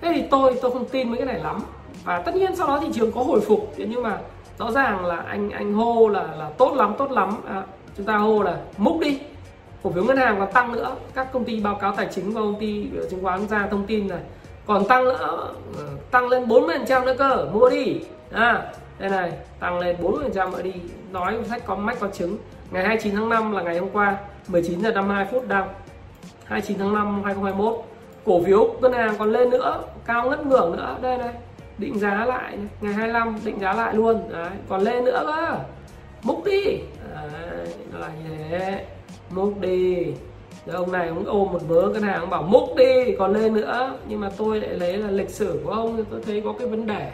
[0.01, 1.62] Thế thì tôi tôi không tin mấy cái này lắm.
[2.03, 3.73] Và tất nhiên sau đó thị trường có hồi phục.
[3.77, 4.19] Nhưng mà
[4.58, 7.30] rõ ràng là anh anh hô là là tốt lắm tốt lắm.
[7.48, 7.63] À,
[7.98, 9.20] chúng ta hô là múc đi.
[9.84, 10.96] Cổ phiếu ngân hàng còn tăng nữa.
[11.13, 13.86] Các công ty báo cáo tài chính và công ty ờ, chứng khoán ra thông
[13.86, 14.20] tin là
[14.65, 15.17] còn tăng nữa.
[15.20, 15.54] Ờ,
[16.12, 17.48] tăng lên 40 trăm nữa cơ.
[17.54, 18.00] Mua đi.
[18.32, 20.74] À đây này tăng lên 40 trăm nữa đi.
[21.12, 22.38] Nói sách có mách có chứng.
[22.72, 24.17] Ngày 29 tháng 5 là ngày hôm qua
[24.48, 25.67] 19 giờ 52 phút đang
[26.46, 27.86] 29 tháng 5 2021
[28.26, 30.98] cổ phiếu ngân hàng còn lên nữa cao ngất ngưỡng nữa.
[31.02, 31.34] Đây này
[31.77, 34.29] định giá lại ngày 25 định giá lại luôn.
[34.31, 35.59] Đấy, còn lên nữa cơ.
[36.23, 36.79] Múc đi.
[37.13, 38.85] Đấy, là như thế.
[39.29, 40.05] Múc đi.
[40.65, 43.15] Rồi ông này cũng ôm một vớ ngân hàng bảo múc đi.
[43.19, 43.97] Còn lên nữa.
[44.07, 46.67] Nhưng mà tôi lại lấy là lịch sử của ông thì tôi thấy có cái
[46.67, 47.11] vấn đề.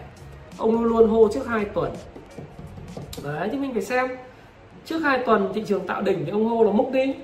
[0.58, 1.92] Ông luôn luôn hô trước hai tuần.
[3.24, 4.08] Đấy chứ mình phải xem.
[4.86, 7.16] Trước hai tuần thị trường tạo đỉnh thì ông hô là múc đi.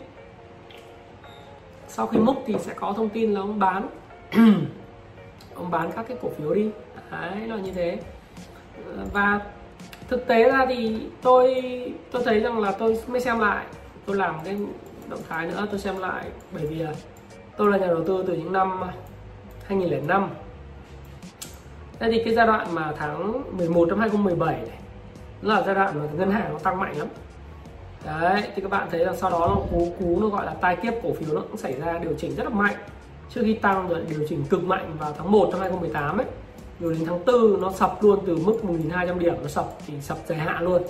[1.87, 3.89] Sau khi múc thì sẽ có thông tin là ông bán.
[5.55, 6.69] Ông bán các cái cổ phiếu đi
[7.11, 7.99] đấy là như thế.
[9.13, 9.39] Và
[10.07, 11.63] thực tế ra thì tôi
[12.11, 13.65] tôi thấy rằng là tôi mới xem lại
[14.05, 14.57] tôi làm cái
[15.09, 16.25] động thái nữa tôi xem lại.
[16.51, 16.93] Bởi vì là
[17.57, 18.81] tôi là nhà đầu tư từ những năm
[19.67, 20.29] 2005
[21.99, 24.79] Thế thì cái giai đoạn mà tháng 11 năm 2017 này
[25.41, 27.07] là giai đoạn mà ngân hàng nó tăng mạnh lắm.
[28.05, 30.75] Đấy, thì các bạn thấy là sau đó nó cú cú nó gọi là tai
[30.75, 32.75] kiếp cổ phiếu nó cũng xảy ra điều chỉnh rất là mạnh.
[33.29, 36.27] Trước khi tăng rồi điều chỉnh cực mạnh vào tháng 1 năm 2018 ấy
[36.79, 40.17] rồi đến tháng 4 nó sập luôn từ mức 1.200 điểm nó sập thì sập
[40.27, 40.83] dài hạn luôn.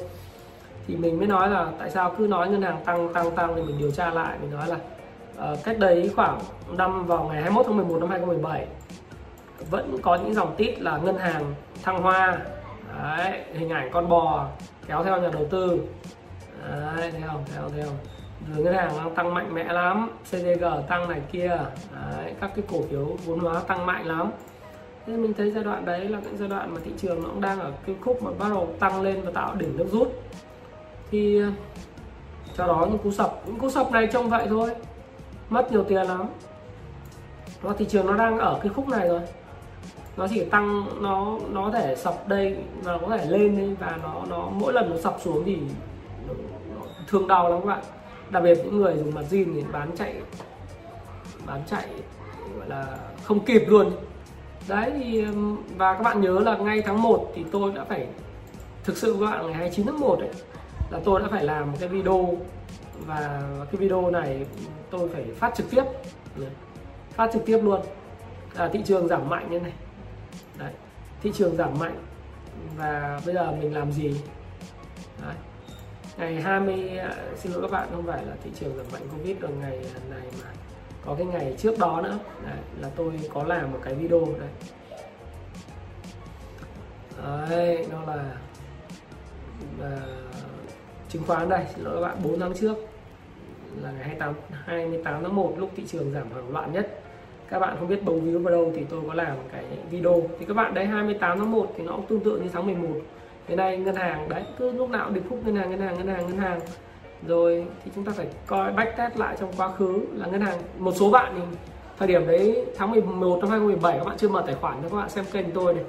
[0.87, 3.61] Thì mình mới nói là tại sao cứ nói ngân hàng tăng tăng tăng thì
[3.61, 4.37] mình điều tra lại.
[4.41, 4.77] Mình nói là
[5.51, 6.39] uh, cách đấy khoảng
[6.77, 8.67] năm vào ngày 21 tháng 11 năm 2017
[9.69, 12.37] vẫn có những dòng tít là ngân hàng thăng hoa.
[13.03, 14.47] Đấy, hình ảnh con bò
[14.87, 15.79] kéo theo nhà đầu tư.
[16.69, 17.87] Đấy, thấy không theo theo
[18.53, 21.57] rồi ngân hàng đang tăng mạnh mẽ lắm CDG tăng này kia.
[21.95, 24.31] Đấy, các cái cổ phiếu vốn hóa tăng mạnh lắm
[25.09, 27.41] thế mình thấy giai đoạn đấy là cái giai đoạn mà thị trường nó cũng
[27.41, 30.11] đang ở cái khúc mà bắt đầu tăng lên và tạo đỉnh nước rút.
[31.11, 31.51] Thì ờ,
[32.57, 34.69] cho đó những cú sập, những cú sập này trông vậy thôi,
[35.49, 36.25] mất nhiều tiền lắm.
[37.61, 39.21] Và thị trường nó đang ở cái khúc này rồi.
[40.17, 44.23] Nó chỉ tăng, nó nó thể sập đây và có thể lên đây và nó
[44.29, 45.57] nó mỗi lần nó sập xuống thì
[47.07, 47.83] thương đau lắm các bạn.
[48.29, 50.15] Đặc biệt những người dùng mặt zin thì bán chạy
[51.45, 51.87] bán chạy,
[52.57, 53.91] gọi là không kịp luôn
[54.69, 55.25] đấy thì
[55.77, 58.07] và các bạn nhớ là ngay tháng 1 thì tôi đã phải
[58.83, 60.29] thực sự các bạn ngày 29 tháng 1 ấy
[60.89, 62.37] là tôi đã phải làm một cái video
[63.05, 64.45] và cái video này
[64.89, 65.83] tôi phải phát trực tiếp.
[67.11, 67.81] Phát trực tiếp luôn.
[68.55, 69.73] À, thị trường giảm mạnh như này.
[70.57, 70.73] Đấy
[71.21, 72.03] thị trường giảm mạnh
[72.77, 74.21] và bây giờ mình làm gì?
[75.21, 75.35] Đấy.
[76.17, 79.37] ngày 20 à, xin lỗi các bạn không phải là thị trường giảm mạnh covid
[79.41, 79.79] ở ngày
[80.09, 80.51] này mà
[81.05, 82.19] có cái ngày trước đó nữa.
[82.45, 84.49] Đấy, là tôi có làm một cái video đấy
[87.49, 88.35] đấy nó là
[89.79, 89.99] uh,
[91.09, 91.65] chứng khoán đây.
[91.75, 92.75] Xin lỗi các bạn 4 tháng trước.
[93.81, 94.33] Là ngày 28
[94.65, 97.01] 28 tháng 1 lúc thị trường giảm hoảng loạn nhất.
[97.49, 100.21] Các bạn không biết bầu víu vào đâu thì tôi có làm cái video.
[100.39, 102.87] Thì các bạn đấy 28 tháng 1 thì nó cũng tương tự như tháng 11
[103.47, 106.07] thế này ngân hàng đấy cứ lúc nào điệp khúc ngân hàng ngân hàng ngân
[106.07, 106.59] hàng ngân hàng
[107.27, 110.59] rồi thì chúng ta phải coi back test lại trong quá khứ là ngân hàng
[110.77, 111.57] một số bạn thì
[111.97, 114.95] thời điểm đấy tháng 11 năm 2017 các bạn chưa mở tài khoản cho các
[114.95, 115.83] bạn xem kênh tôi này.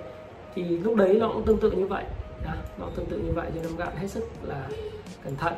[0.54, 2.04] Thì lúc đấy nó cũng tương tự như vậy
[2.44, 4.68] đó, nó tương tự như vậy cho nên các bạn hết sức là
[5.24, 5.52] cẩn thận.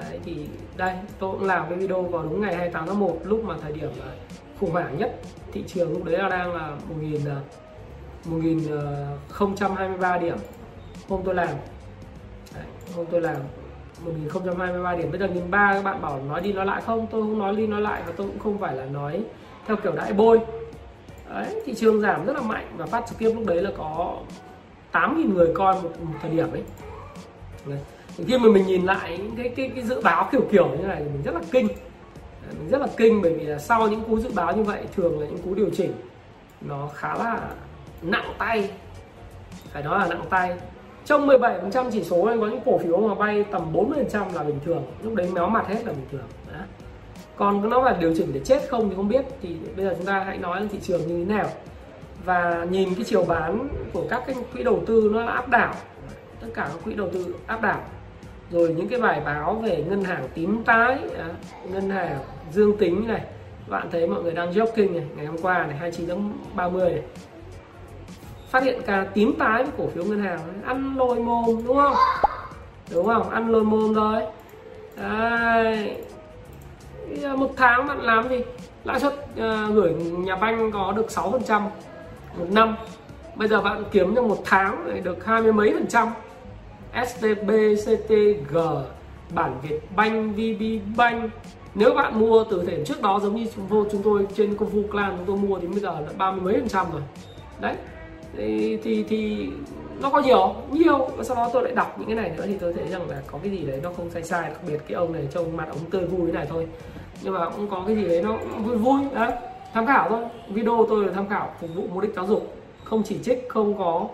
[0.00, 3.44] Đấy, thì đây tôi cũng làm cái video vào đúng ngày 28 tháng 1 lúc
[3.44, 4.10] mà thời điểm à,
[4.60, 5.20] khủng hoảng nhất
[5.52, 7.20] thị trường lúc đấy là đang là 1000
[8.24, 10.36] 1023 à, à, điểm.
[11.08, 11.48] Hôm tôi làm.
[12.54, 12.64] Đấy,
[12.96, 13.36] hôm tôi làm.
[14.04, 15.10] 1023 điểm.
[15.10, 17.06] Bây giờ nghìn ba các bạn bảo nói đi nói lại không?
[17.10, 19.22] Tôi không nói đi nói lại và tôi cũng không phải là nói
[19.66, 20.40] theo kiểu đại bôi.
[21.34, 24.16] Đấy, thị trường giảm rất là mạnh và phát trực tiếp lúc đấy là có
[24.92, 26.62] 8.000 người coi một, một thời điểm ấy.
[27.66, 27.78] Đấy.
[28.26, 30.96] khi mà mình nhìn lại những cái cái cái dự báo kiểu kiểu như này
[30.98, 31.68] thì mình rất là kinh.
[32.58, 35.20] Mình rất là kinh bởi vì là sau những cú dự báo như vậy thường
[35.20, 35.92] là những cú điều chỉnh
[36.60, 37.40] nó khá là
[38.02, 38.70] nặng tay.
[39.72, 40.56] Phải nói là nặng tay
[41.04, 44.58] trong 17% chỉ số anh có những cổ phiếu mà bay tầm 40% là bình
[44.64, 44.84] thường.
[45.02, 46.26] Lúc đấy méo mặt hết là bình thường.
[46.52, 46.58] Đó.
[47.36, 49.24] còn nó là điều chỉnh để chết không thì không biết.
[49.42, 51.46] Thì bây giờ chúng ta hãy nói là thị trường như thế nào.
[52.24, 55.74] Và nhìn cái chiều bán của các cái quỹ đầu tư nó áp đảo.
[56.40, 57.80] Tất cả các quỹ đầu tư áp đảo.
[58.50, 60.98] Rồi những cái bài báo về ngân hàng tím tái
[61.72, 62.18] ngân hàng
[62.52, 63.22] dương tính này.
[63.68, 65.04] Bạn thấy mọi người đang joking này.
[65.16, 67.02] Ngày hôm qua này 29 tháng 30 này
[68.52, 71.96] phát hiện cả tím tái với cổ phiếu ngân hàng ăn lôi mồm đúng không?
[72.90, 73.30] Đúng không?
[73.30, 74.22] Ăn lôi mồm rồi.
[74.96, 75.96] Đấy.
[77.36, 78.40] một tháng bạn làm gì?
[78.84, 81.62] Lãi suất uh, gửi nhà banh có được 6 phần trăm
[82.38, 82.76] một năm.
[83.36, 86.08] Bây giờ bạn kiếm trong một tháng được hai mươi mấy phần trăm.
[87.06, 87.50] STB,
[87.84, 88.56] CTG,
[89.34, 90.62] bản Việt Banh, VB
[90.96, 91.30] Banh.
[91.74, 94.70] Nếu bạn mua từ thời trước đó giống như chúng tôi chúng tôi trên công
[94.70, 97.02] phu clan chúng tôi mua thì bây giờ là ba mươi mấy phần trăm rồi.
[97.60, 97.74] Đấy
[98.36, 99.48] thì, thì thì
[100.00, 100.98] nó có nhiều nhiều.
[101.16, 103.22] Và sau đó tôi lại đọc những cái này nữa thì tôi thấy rằng là
[103.26, 105.68] có cái gì đấy nó không sai sai đặc biệt cái ông này trông mặt
[105.68, 106.66] ông tươi vui thế này thôi.
[107.22, 109.32] Nhưng mà cũng có cái gì đấy nó vui vui đấy.
[109.72, 110.24] Tham khảo thôi.
[110.48, 112.54] Video tôi là tham khảo phục vụ mục đích giáo dục.
[112.84, 114.08] Không chỉ trích không có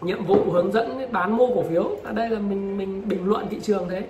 [0.00, 1.90] nhiệm vụ hướng dẫn bán mua cổ phiếu.
[2.04, 4.02] Ở đây là mình mình bình luận thị trường thế.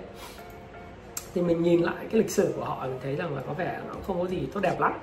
[1.35, 3.79] Thì mình nhìn lại cái lịch sử của họ mình thấy rằng là có vẻ
[3.87, 4.93] nó không có gì tốt đẹp lắm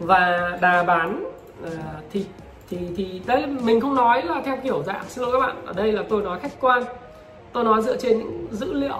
[0.00, 1.24] và đà bán
[1.62, 1.70] uh,
[2.12, 2.26] thì
[2.70, 5.72] thì thì đấy mình không nói là theo kiểu dạng xin lỗi các bạn ở
[5.72, 6.82] đây là tôi nói khách quan.
[7.52, 8.98] Tôi nói dựa trên những dữ liệu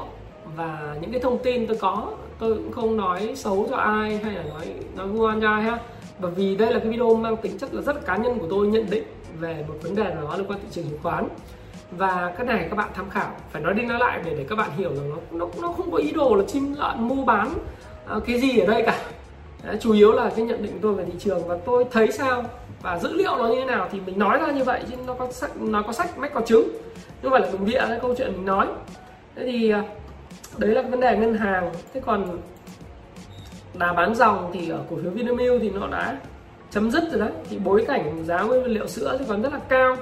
[0.56, 2.12] và những cái thông tin tôi có.
[2.38, 5.78] Tôi cũng không nói xấu cho ai hay là nói nói ngoan cho ai ha.
[6.18, 8.46] Bởi vì đây là cái video mang tính chất là rất là cá nhân của
[8.50, 9.04] tôi nhận định
[9.38, 11.28] về một vấn đề nào đó liên quan thị trường chứng khoán.
[11.90, 14.58] Và cái này các bạn tham khảo phải nói đi nói lại để để các
[14.58, 17.48] bạn hiểu rằng nó nó nó không có ý đồ là chim lợn mua bán
[18.06, 18.98] ờ, cái gì ở đây cả.
[19.64, 22.44] Đấy, chủ yếu là cái nhận định tôi về thị trường và tôi thấy sao
[22.82, 25.14] và dữ liệu nó như thế nào thì mình nói ra như vậy chứ nó
[25.14, 26.68] có sách nó có sách mách có chứng.
[27.22, 28.66] Nhưng phải là dùng bịa cái câu chuyện mình nói.
[29.36, 29.84] Thế thì à,
[30.58, 31.72] đấy là vấn đề ngân hàng.
[31.94, 32.38] Thế còn
[33.74, 36.20] đà bán dòng thì ở cổ phiếu Vinamilk thì nó đã
[36.70, 37.30] chấm dứt rồi đấy.
[37.50, 39.96] Thì bối cảnh giá nguyên liệu sữa thì còn rất là cao.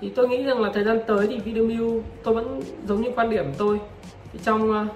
[0.00, 3.30] Thì tôi nghĩ rằng là thời gian tới thì Vinamilk tôi vẫn giống như quan
[3.30, 3.80] điểm tôi.
[4.32, 4.86] Thì trong à,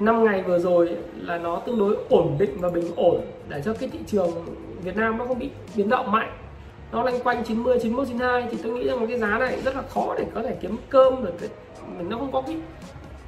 [0.00, 3.72] 5 ngày vừa rồi là nó tương đối ổn định và bình ổn để cho
[3.72, 4.30] cái thị trường
[4.82, 6.30] Việt Nam nó không bị biến động mạnh.
[6.92, 9.82] Nó loanh quanh 90 91 92 thì tôi nghĩ rằng cái giá này rất là
[9.82, 11.48] khó để có thể kiếm cơm được cái
[11.98, 12.56] mình nó không có cái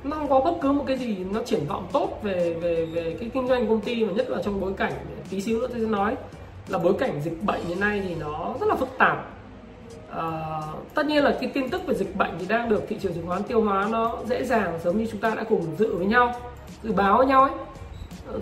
[0.04, 3.16] nó không có bất cứ một cái gì nó triển vọng tốt về về về
[3.20, 4.92] cái kinh doanh công ty mà nhất là trong bối cảnh
[5.30, 6.16] tí xíu nữa tôi sẽ nói
[6.68, 9.30] là bối cảnh dịch bệnh hiện nay thì nó rất là phức tạp.
[10.10, 10.60] À,
[10.94, 13.26] tất nhiên là cái tin tức về dịch bệnh thì đang được thị trường chứng
[13.26, 16.34] khoán tiêu hóa nó dễ dàng giống như chúng ta đã cùng dự với nhau
[16.82, 17.52] dự báo với nhau ấy.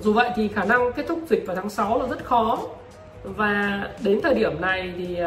[0.01, 2.59] Dù vậy thì khả năng kết thúc dịch vào tháng 6 là rất khó.
[3.24, 5.18] Và đến thời điểm này thì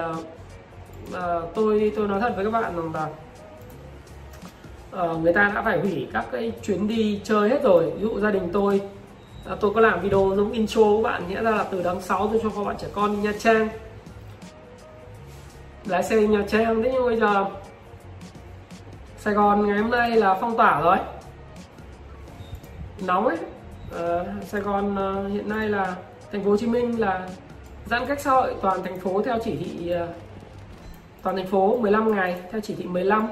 [1.09, 3.09] uh, tôi tôi nói thật với các bạn rằng là
[5.03, 7.91] uh, người ta đã phải hủy các cái chuyến đi chơi hết rồi.
[7.95, 8.81] Ví dụ gia đình tôi
[9.53, 12.27] uh, tôi có làm video giống intro của bạn nghĩa ra là từ tháng 6
[12.27, 13.69] tôi cho các bạn trẻ con đi Nha Trang.
[15.85, 16.83] Lái xe đi Nha Trang.
[16.83, 17.45] Thế nhưng bây giờ
[19.17, 20.97] Sài Gòn ngày hôm nay là phong tỏa rồi
[23.05, 23.37] nóng ấy.
[23.95, 25.95] Uh, Sài Gòn uh, hiện nay là
[26.31, 27.27] thành phố Hồ Chí Minh là
[27.85, 30.09] giãn cách xã hội toàn thành phố theo chỉ thị uh,
[31.23, 33.27] toàn thành phố 15 ngày theo chỉ thị 15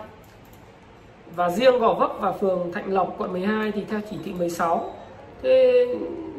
[1.36, 4.94] và riêng Gò Vấp và phường Thạnh Lộc quận 12 thì theo chỉ thị 16
[5.44, 5.86] thế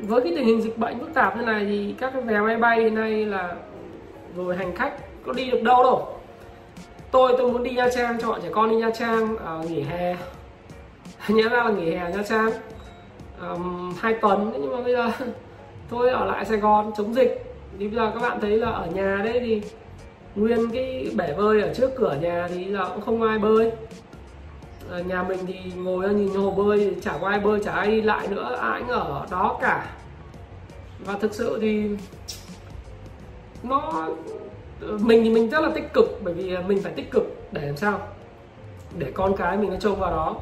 [0.00, 2.56] với cái tình hình dịch bệnh phức tạp như này thì các cái vé máy
[2.56, 3.54] bay hiện nay là
[4.36, 4.92] rồi hành khách
[5.26, 6.16] có đi được đâu đâu
[7.10, 9.80] tôi tôi muốn đi Nha Trang cho bọn trẻ con đi Nha Trang à, nghỉ
[9.80, 10.16] hè.
[11.28, 12.50] Nhớ ra là nghỉ hè Nha Trang
[13.40, 15.10] um, hai tuần nhưng mà bây giờ
[15.90, 17.42] thôi ở lại Sài Gòn chống dịch.
[17.78, 19.62] Thì bây giờ các bạn thấy là ở nhà đấy thì
[20.36, 23.72] nguyên cái bể bơi ở trước cửa nhà thì giờ cũng không ai bơi.
[24.90, 27.90] Ở nhà mình thì ngồi ra nhìn hồ bơi chả có ai bơi chả ai
[27.90, 29.86] đi lại nữa ai cũng ở đó cả.
[31.04, 31.88] Và thực sự thì
[33.62, 34.08] nó
[34.80, 37.76] mình thì mình rất là tích cực bởi vì mình phải tích cực để làm
[37.76, 38.00] sao?
[38.98, 40.36] Để con cái mình nó trông vào đó.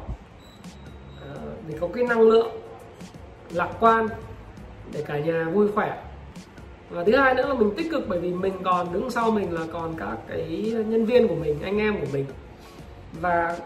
[1.21, 1.35] Ờ,
[1.67, 2.47] để có cái năng lượng
[3.55, 4.07] lạc quan
[4.91, 6.03] để cả nhà vui khỏe.
[6.89, 9.53] Và thứ hai nữa là mình tích cực bởi vì mình còn đứng sau mình
[9.53, 12.25] là còn các cái nhân viên của mình, anh em của mình.
[13.21, 13.57] Và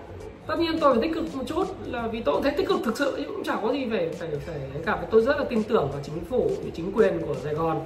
[0.47, 2.79] tất nhiên tôi phải tích cực một chút là vì tôi cũng thấy tích cực
[2.85, 4.97] thực sự cũng chẳng có gì phải phải phải cả.
[5.11, 7.81] Tôi rất là tin tưởng vào chính phủ chính quyền của Sài Gòn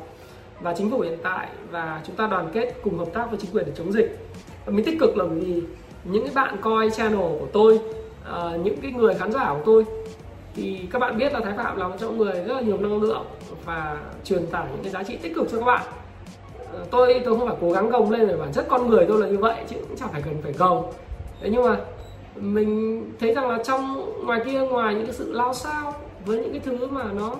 [0.61, 1.47] và chính phủ hiện tại.
[1.71, 4.17] Và chúng ta đoàn kết cùng hợp tác với chính quyền để chống dịch.
[4.65, 5.61] Và mình tích cực là vì
[6.03, 7.79] những cái bạn coi channel của tôi
[8.25, 9.85] ờ, những cái người khán giả của tôi
[10.55, 13.01] thì các bạn biết là Thái Phạm là một trong người rất là nhiều năng
[13.01, 13.25] lượng
[13.65, 15.81] và truyền tải những cái giá trị tích cực cho các bạn.
[16.73, 19.21] Ờ, tôi tôi không phải cố gắng gồng lên về bản chất con người tôi
[19.21, 20.91] là như vậy, chứ cũng chẳng phải cần phải gồng.
[21.41, 21.77] Thế nhưng mà
[22.35, 25.93] mình thấy rằng là trong ngoài kia, ngoài những cái sự lao sao
[26.25, 27.35] với những cái thứ mà nó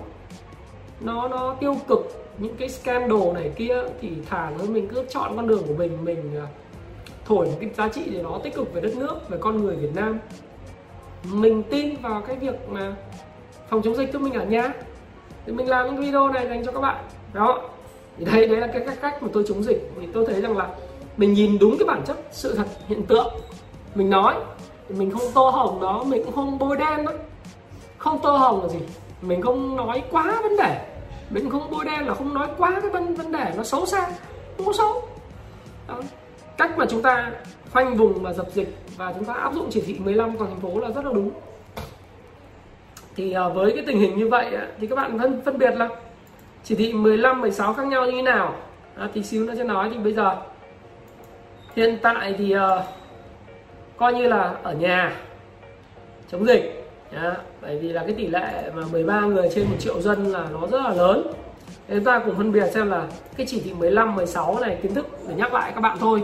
[1.00, 5.36] nó nó tiêu cực, những cái scandal này kia, thì thà nữa mình cứ chọn
[5.36, 6.46] con đường của mình mình à,
[7.26, 9.76] thổi một cái giá trị để nó tích cực về đất nước, về con người
[9.76, 10.18] Việt Nam
[11.32, 12.96] mình tin vào cái việc mà
[13.68, 14.72] phòng chống dịch cho mình ở nhà.
[15.46, 17.04] Thì mình làm những video này dành cho các bạn.
[17.32, 17.60] Đó.
[18.18, 19.92] Thì đây đấy là cái cách cách mà tôi chống dịch.
[20.00, 20.68] Thì tôi thấy rằng là
[21.16, 23.34] mình nhìn đúng cái bản chất sự thật, hiện tượng.
[23.94, 24.34] Mình nói
[24.88, 27.12] mình không tô hồng nó mình cũng không bôi đen nó
[27.98, 28.78] không tô hồng là gì?
[29.22, 30.86] Mình không nói quá vấn đề.
[31.30, 34.10] Mình không bôi đen là không nói quá cái vấn vấn đề nó xấu xa.
[34.56, 35.02] Không có xấu.
[35.88, 36.00] Đó.
[36.56, 37.32] cách mà chúng ta
[37.72, 40.60] khoanh vùng và dập dịch và chúng ta áp dụng chỉ thị 15 của thành
[40.60, 41.30] phố là rất là đúng.
[43.16, 45.88] Thì ờ, với cái tình hình như vậy thì các bạn phân phân biệt là
[46.64, 48.54] chỉ thị 15 16 khác nhau như thế nào?
[48.96, 50.36] À, thì xíu nó sẽ nói thì bây giờ
[51.76, 52.60] hiện tại thì uh,
[53.96, 55.16] coi như là ở nhà
[56.30, 57.36] chống dịch nhá.
[57.62, 60.66] bởi vì là cái tỷ lệ mà 13 người trên một triệu dân là nó
[60.66, 61.32] rất là lớn.
[61.88, 65.06] Chúng ta cùng phân biệt xem là cái chỉ thị 15 16 này kiến thức
[65.28, 66.22] để nhắc lại các bạn thôi.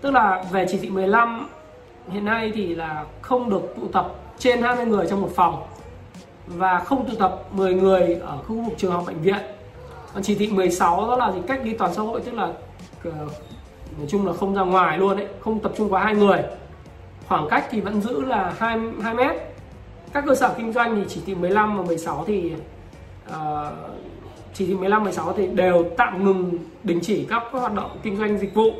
[0.00, 1.48] Tức là về chỉ thị 15
[2.10, 5.62] hiện nay thì là không được tụ tập trên 20 người trong một phòng
[6.46, 9.38] và không tụ tập 10 người ở khu vực trường học bệnh viện.
[10.14, 11.38] Còn chỉ thị 16 đó là gì?
[11.46, 12.52] Cách ly toàn xã hội tức là
[13.04, 13.10] ờ,
[13.98, 16.42] nói chung là không ra ngoài luôn đấy không tập trung quá hai người.
[17.28, 19.36] Khoảng cách thì vẫn giữ là 2, 2 mét.
[20.12, 22.52] Các cơ sở kinh doanh thì chỉ thị 15 và 16 thì
[23.28, 23.34] uh,
[24.54, 28.38] chỉ thị 15 16 thì đều tạm ngừng đình chỉ các hoạt động kinh doanh
[28.38, 28.70] dịch vụ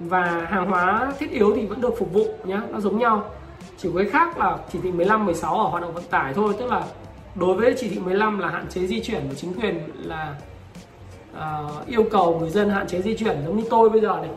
[0.00, 3.30] và hàng hóa thiết yếu thì vẫn được phục vụ nhé nó giống nhau.
[3.78, 6.54] Chỉ có cái khác là chỉ thị 15 16 ở hoạt động vận tải thôi.
[6.58, 6.84] Tức là
[7.34, 10.34] đối với chỉ thị 15 là hạn chế di chuyển của chính quyền là
[11.32, 14.30] uh, yêu cầu người dân hạn chế di chuyển giống như tôi bây giờ này.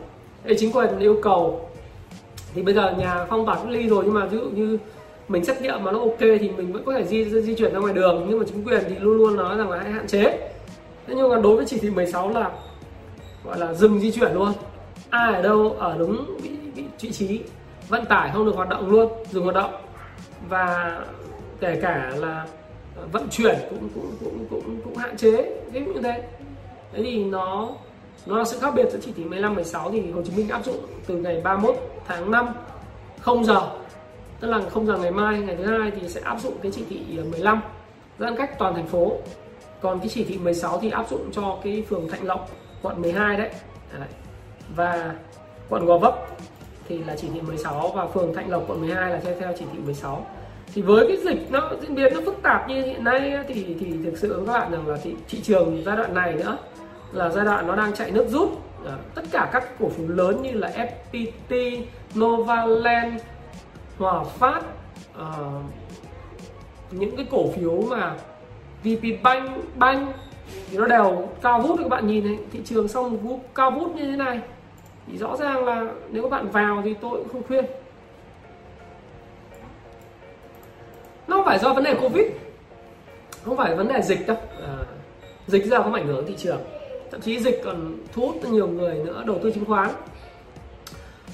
[0.44, 1.68] Đây, chính quyền yêu cầu.
[2.54, 4.78] Thì bây giờ nhà phong tỏa cách ly rồi nhưng mà ví dụ như
[5.28, 7.78] mình xét nghiệm mà nó ok thì mình vẫn có thể di, di chuyển ra
[7.78, 8.26] ngoài đường.
[8.28, 10.22] Nhưng mà chính quyền thì luôn luôn nói rằng là hãy hạn chế.
[11.06, 12.50] Thế nhưng mà đối với chỉ thị 16 là
[13.44, 14.52] gọi là dừng di chuyển luôn
[15.14, 17.40] ai ở đâu ở đúng vị, vị, vị trí
[17.88, 19.74] vận tải không được hoạt động luôn dừng hoạt động.
[20.48, 21.00] Và
[21.60, 22.46] kể cả là
[23.12, 26.22] vận chuyển cũng cũng cũng cũng cũng hạn chế ví dụ như thế.
[26.92, 27.68] Thế thì nó
[28.26, 30.64] nó là sự khác biệt giữa chỉ thị 15 16 thì Hồ Chí Minh áp
[30.64, 32.46] dụng từ ngày 31 tháng 5
[33.20, 33.70] không giờ.
[34.40, 36.84] Tức là không giờ ngày mai ngày thứ hai thì sẽ áp dụng cái chỉ
[36.88, 37.00] thị
[37.30, 37.60] 15
[38.18, 39.12] giãn cách toàn thành phố.
[39.80, 42.50] Còn cái chỉ thị 16 thì áp dụng cho cái phường Thạnh Lộc
[42.82, 43.50] quận 12 đấy,
[43.98, 44.08] đấy
[44.76, 45.14] và
[45.68, 46.14] quận Gò Vấp
[46.88, 49.64] thì là chỉ thị 16 và phường Thạnh Lộc quận 12 là theo theo chỉ
[49.72, 50.26] thị 16
[50.74, 53.86] thì với cái dịch nó diễn biến nó phức tạp như hiện nay thì thì
[54.04, 56.58] thực sự các bạn rằng là thị, thị trường giai đoạn này nữa
[57.12, 58.48] là giai đoạn nó đang chạy nước rút.
[59.14, 61.82] Tất cả các cổ phiếu lớn như là FPT,
[62.18, 63.20] Novaland
[63.98, 64.62] Hòa Phát
[65.18, 65.28] à,
[66.90, 68.14] những cái cổ phiếu mà
[68.84, 70.08] VP Bank Bank
[70.70, 71.76] thì nó đều cao vút.
[71.78, 74.40] Các bạn nhìn thấy thị trường xong cao vút như thế này
[75.06, 77.64] thì rõ ràng là nếu các bạn vào thì tôi cũng không khuyên.
[81.28, 82.26] Nó không phải do vấn đề covid.
[83.44, 84.36] Không phải vấn đề dịch đâu.
[84.62, 84.76] À,
[85.46, 86.60] dịch ra không ảnh hưởng thị trường.
[87.10, 89.90] Thậm chí dịch còn thu hút nhiều người nữa đầu tư chứng khoán.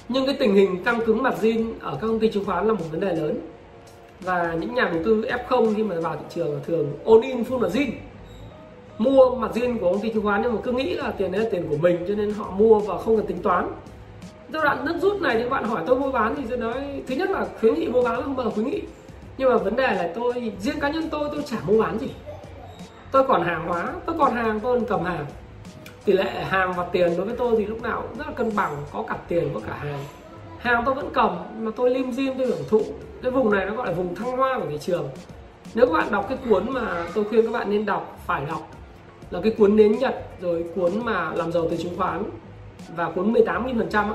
[0.08, 2.72] Nhưng cái tình hình căng cứng mặt zin ở các công ty chứng khoán là
[2.72, 3.40] một vấn đề lớn.
[4.20, 7.58] Và những nhà đầu tư F0 khi mà vào thị trường thường ôn in full
[7.58, 7.90] mặt zin
[9.00, 11.40] mua mặt riêng của công ty chứng khoán nhưng mà cứ nghĩ là tiền đấy
[11.42, 13.72] là tiền của mình, cho nên họ mua và không cần tính toán.
[14.52, 17.02] Giai đoạn nước rút này thì các bạn hỏi tôi mua bán thì tôi nói,
[17.06, 18.82] thứ nhất là khuyến nghị mua bán là không bao giờ khuyến nghị.
[19.38, 22.08] Nhưng mà vấn đề là tôi, riêng cá nhân tôi tôi chả mua bán gì.
[23.12, 25.26] Tôi còn hàng hóa, tôi còn hàng, tôi còn cầm hàng.
[26.04, 28.56] Tỷ lệ hàng và tiền đối với tôi thì lúc nào cũng rất là cân
[28.56, 30.04] bằng, có cả tiền, có cả hàng.
[30.58, 32.82] Hàng tôi vẫn cầm, mà tôi lim dim, tôi hưởng thụ.
[33.22, 35.08] Cái vùng này nó gọi là vùng thăng hoa của thị trường.
[35.74, 38.70] Nếu các bạn đọc cái cuốn mà tôi khuyên các bạn nên đọc, phải đọc
[39.30, 42.22] là cái cuốn nến nhật rồi cuốn mà làm giàu từ chứng khoán
[42.96, 44.14] và cuốn 18.000%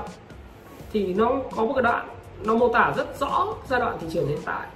[0.92, 2.08] thì nó có một cái đoạn
[2.44, 4.66] nó mô tả rất rõ giai đoạn thị trường hiện tại.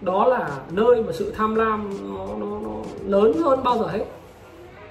[0.00, 2.70] Đó là nơi mà sự tham lam nó, nó, nó
[3.04, 4.04] lớn hơn bao giờ hết.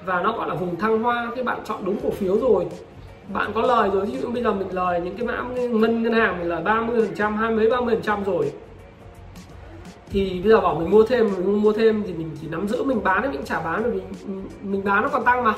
[0.05, 2.67] Và nó gọi là vùng thăng hoa khi bạn chọn đúng cổ phiếu rồi.
[3.33, 6.13] Bạn có lời rồi ví dụ bây giờ mình lời những cái mã ngân ngân
[6.13, 8.51] hàng mình lời 30 phần trăm hai mấy 30 phần trăm rồi
[10.13, 12.83] thì bây giờ bảo mình mua thêm mình mua thêm thì mình chỉ nắm giữ
[12.83, 15.53] mình bán mình trả bán rồi mình, mình bán nó còn tăng mà.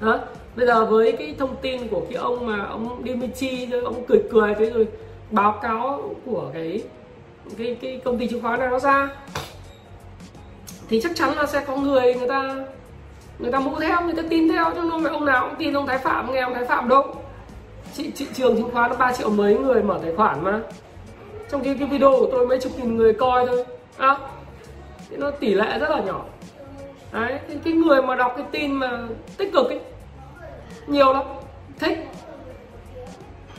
[0.00, 0.18] Đó
[0.56, 4.54] bây giờ với cái thông tin của cái ông mà ông Dimitri ông cười cười
[4.54, 4.88] thế rồi
[5.30, 6.82] báo cáo của cái
[7.58, 9.08] cái cái công ty chứng khoán này nó ra
[10.88, 12.64] thì chắc chắn là sẽ có người người ta
[13.38, 15.76] người ta mua theo người ta tin theo chứ không phải ông nào cũng tin
[15.76, 17.14] ông Thái Phạm nghe ông Thái Phạm đâu.
[17.94, 20.60] Chị thị trường chứng khoán nó 3 triệu mấy người mở tài khoản mà.
[21.50, 23.64] Trong khi cái video của tôi mấy chục nghìn người coi thôi
[23.98, 24.18] không
[25.10, 26.24] thì nó tỷ lệ rất là nhỏ.
[27.12, 29.00] Đấy, thì cái người mà đọc cái tin mà
[29.36, 29.80] tích cực ấy,
[30.86, 31.24] nhiều lắm.
[31.78, 31.98] Thích.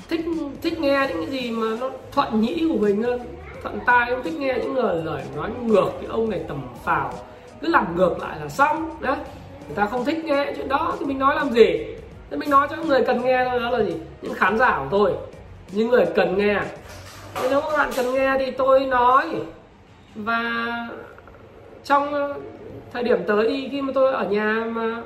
[0.09, 0.25] Thích
[0.61, 3.19] thích nghe những cái gì mà nó thuận nhĩ của mình hơn.
[3.63, 7.13] Thuận tai không thích nghe những lời lời nói ngược cái ông này tầm phào.
[7.61, 9.15] Cứ làm ngược lại là xong, đấy.
[9.67, 11.85] Người ta không thích nghe chuyện đó, thì mình nói làm gì?
[12.29, 13.93] Thế mình nói cho những người cần nghe thôi, đó là gì?
[14.21, 15.13] Những khán giả của tôi.
[15.71, 16.59] Những người cần nghe.
[17.33, 19.25] Thế nếu các bạn cần nghe thì tôi nói
[20.15, 20.41] và
[21.83, 22.33] trong ờ,
[22.93, 25.01] thời điểm tới thì khi mà tôi ở nhà mà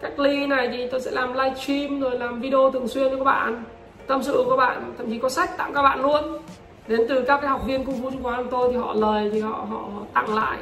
[0.00, 3.18] cách ly này thì tôi sẽ làm live stream rồi làm video thường xuyên với
[3.18, 3.64] các bạn.
[4.06, 6.38] Tâm sự của các bạn, thậm chí có sách tặng các bạn luôn.
[6.86, 9.30] Đến từ các cái học viên cung vũ chứng khoán của tôi thì họ lời,
[9.32, 10.58] thì họ họ tặng lại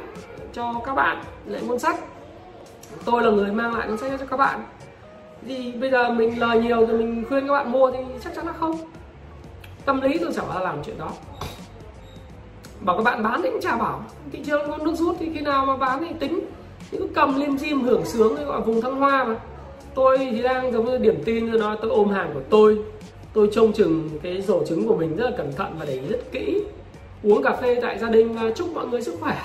[0.53, 1.99] cho các bạn lại cuốn sách.
[3.05, 4.59] Tôi là người mang lại cuốn sách cho các bạn.
[5.47, 8.47] Thì bây giờ mình lời nhiều rồi mình khuyên các bạn mua thì chắc chắn
[8.47, 8.77] là không.
[9.85, 11.09] Tâm lý tôi chẳng bao làm chuyện đó
[12.81, 14.03] bảo các bạn bán thì cũng chả bảo.
[14.31, 16.39] Thị trường có nước rút thì khi nào mà bán thì tính.
[16.91, 19.35] Những cầm lim dim hưởng sướng gọi vùng thăng hoa mà.
[19.95, 22.79] Tôi thì đang giống như điểm tin cho nó tôi ôm hàng của tôi.
[23.33, 26.07] Tôi trông chừng cái rổ trứng của mình rất là cẩn thận và để ý
[26.09, 26.63] rất kỹ.
[27.23, 29.41] Uống cà phê tại gia đình và chúc mọi người sức khỏe.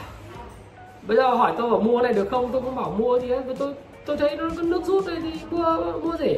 [1.07, 2.49] Bây giờ hỏi tôi bảo mua này được không?
[2.53, 3.29] Tôi cũng bảo mua thì
[3.59, 3.75] tôi
[4.07, 6.37] tôi thấy nó có nước rút đây thì mua mua gì?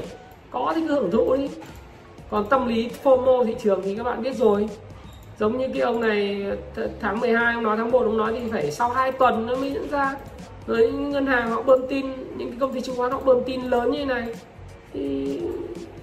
[0.51, 1.51] Có thì cứ hưởng thụ đi.
[2.31, 4.69] Còn tâm lý FOMO thị trường thì các bạn biết rồi
[5.39, 6.47] giống như cái ông này
[7.01, 9.73] tháng 12 ông nói tháng 1 ông nói thì phải sau 2 tuần nó mới
[9.73, 10.15] diễn ra.
[10.67, 12.07] Với ngân hàng họ bơm tin
[12.37, 14.35] những cái công ty chứng khoán họ bơm tin lớn như này
[14.93, 15.41] thì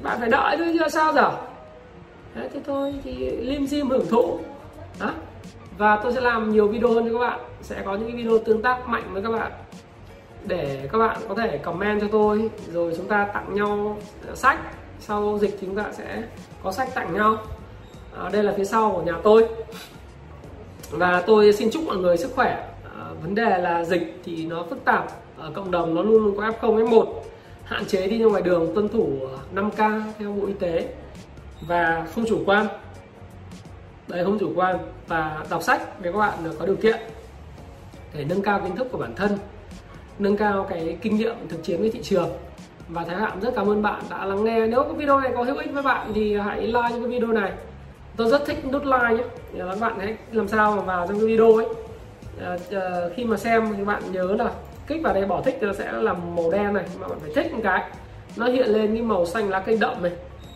[0.03, 1.31] bạn phải đợi thôi chứ sao giờ?
[2.35, 4.39] Đấy, thế thôi thì lim dim hưởng thụ.
[4.99, 5.11] Đó.
[5.77, 7.39] Và tôi sẽ làm nhiều video hơn cho các bạn.
[7.61, 9.51] Sẽ có những cái video tương tác mạnh với các bạn
[10.45, 12.49] để các bạn có thể comment cho tôi.
[12.73, 13.97] Rồi chúng ta tặng nhau
[14.33, 14.59] sách.
[14.99, 16.23] Sau dịch thì chúng ta sẽ
[16.63, 17.37] có sách tặng nhau
[18.17, 19.47] à, đây là phía sau của nhà tôi.
[20.91, 22.69] Và tôi xin chúc mọi người sức khỏe.
[22.97, 25.07] À, vấn đề là dịch thì nó phức tạp.
[25.37, 27.13] Ở cộng đồng nó luôn luôn có f0 f1
[27.63, 30.87] hạn chế đi ra ngoài đường tuân thủ ờ, 5k theo bộ y tế.
[31.67, 32.67] Và không chủ quan.
[34.07, 34.77] Đấy không chủ quan.
[35.07, 36.99] Và đọc sách để các bạn có điều kiện
[38.13, 39.37] để nâng cao kiến thức của bản thân
[40.19, 42.29] nâng cao cái kinh nghiệm thực chiến với thị trường.
[42.87, 44.67] Và Thái Phạm rất cảm ơn bạn đã lắng nghe.
[44.67, 47.51] Nếu cái video này có hữu ích với bạn thì hãy like cái video này
[48.17, 49.23] tôi rất thích nút like nhé.
[49.57, 51.65] Các bạn hãy làm sao mà vào trong cái video ấy.
[52.41, 52.81] À, à,
[53.15, 54.51] khi mà xem thì bạn nhớ là
[54.87, 57.31] kích vào đây bỏ thích thì nó sẽ làm màu đen này mà bạn phải
[57.35, 57.83] thích một cái.
[58.35, 60.11] Nó hiện lên cái màu xanh lá cây đậm này.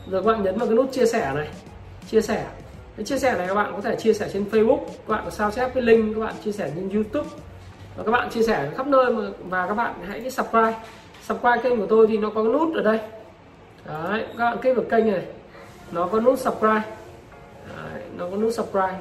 [0.09, 1.47] Rồi các bạn nhấn vào cái nút chia sẻ này.
[2.07, 2.45] Chia sẻ.
[2.97, 4.79] Cái chia sẻ này các bạn có thể chia sẻ trên Facebook.
[4.85, 7.29] Các bạn có sao chép cái link các bạn chia sẻ trên YouTube.
[7.97, 10.73] Và các bạn chia sẻ khắp nơi mà và các bạn hãy cái subscribe.
[11.21, 12.99] Subscribe kênh của tôi thì nó có cái nút ở đây.
[13.85, 15.25] Đấy các bạn kích vào kênh này.
[15.91, 16.96] Nó có nút subscribe
[18.17, 18.99] nó có nút subscribe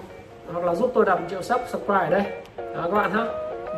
[0.53, 2.25] hoặc là giúp tôi đạt một triệu sub subscribe ở đây.
[2.57, 3.25] Đó các bạn ha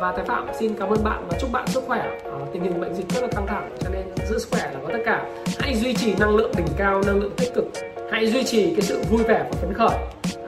[0.01, 1.99] và Thái Phạm xin cảm ơn bạn và chúc bạn sức khỏe.
[2.25, 4.79] À, tình hình bệnh dịch rất là căng thẳng cho nên giữ sức khỏe là
[4.83, 5.25] có tất cả.
[5.59, 7.65] Hãy duy trì năng lượng đỉnh cao năng lượng tích cực.
[8.11, 9.97] Hãy duy trì cái sự vui vẻ và phấn khởi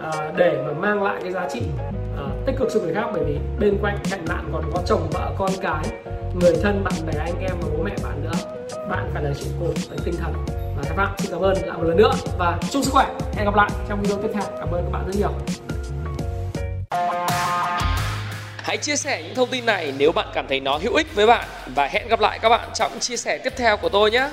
[0.01, 1.61] à, để mà mang lại cái giá trị
[2.45, 5.31] tích cực cho người khác, bởi vì bên cạnh cạnh bạn còn có chồng, vợ,
[5.37, 5.83] con cái,
[6.41, 8.31] người thân, bạn bè, anh em và bố mẹ bạn nữa,
[8.89, 10.33] bạn phải là trụ cột về tinh thần.
[10.77, 13.07] Và các bạn, xin cảm ơn lại một lần nữa và chúc sức khỏe.
[13.33, 14.43] Hẹn gặp lại trong video tiếp theo.
[14.59, 15.31] Cảm ơn các bạn rất nhiều.
[18.57, 21.27] Hãy chia sẻ những thông tin này nếu bạn cảm thấy nó hữu ích với
[21.27, 21.47] bạn.
[21.75, 24.29] Và hẹn gặp lại các bạn trong chia sẻ tiếp theo của tôi nhé.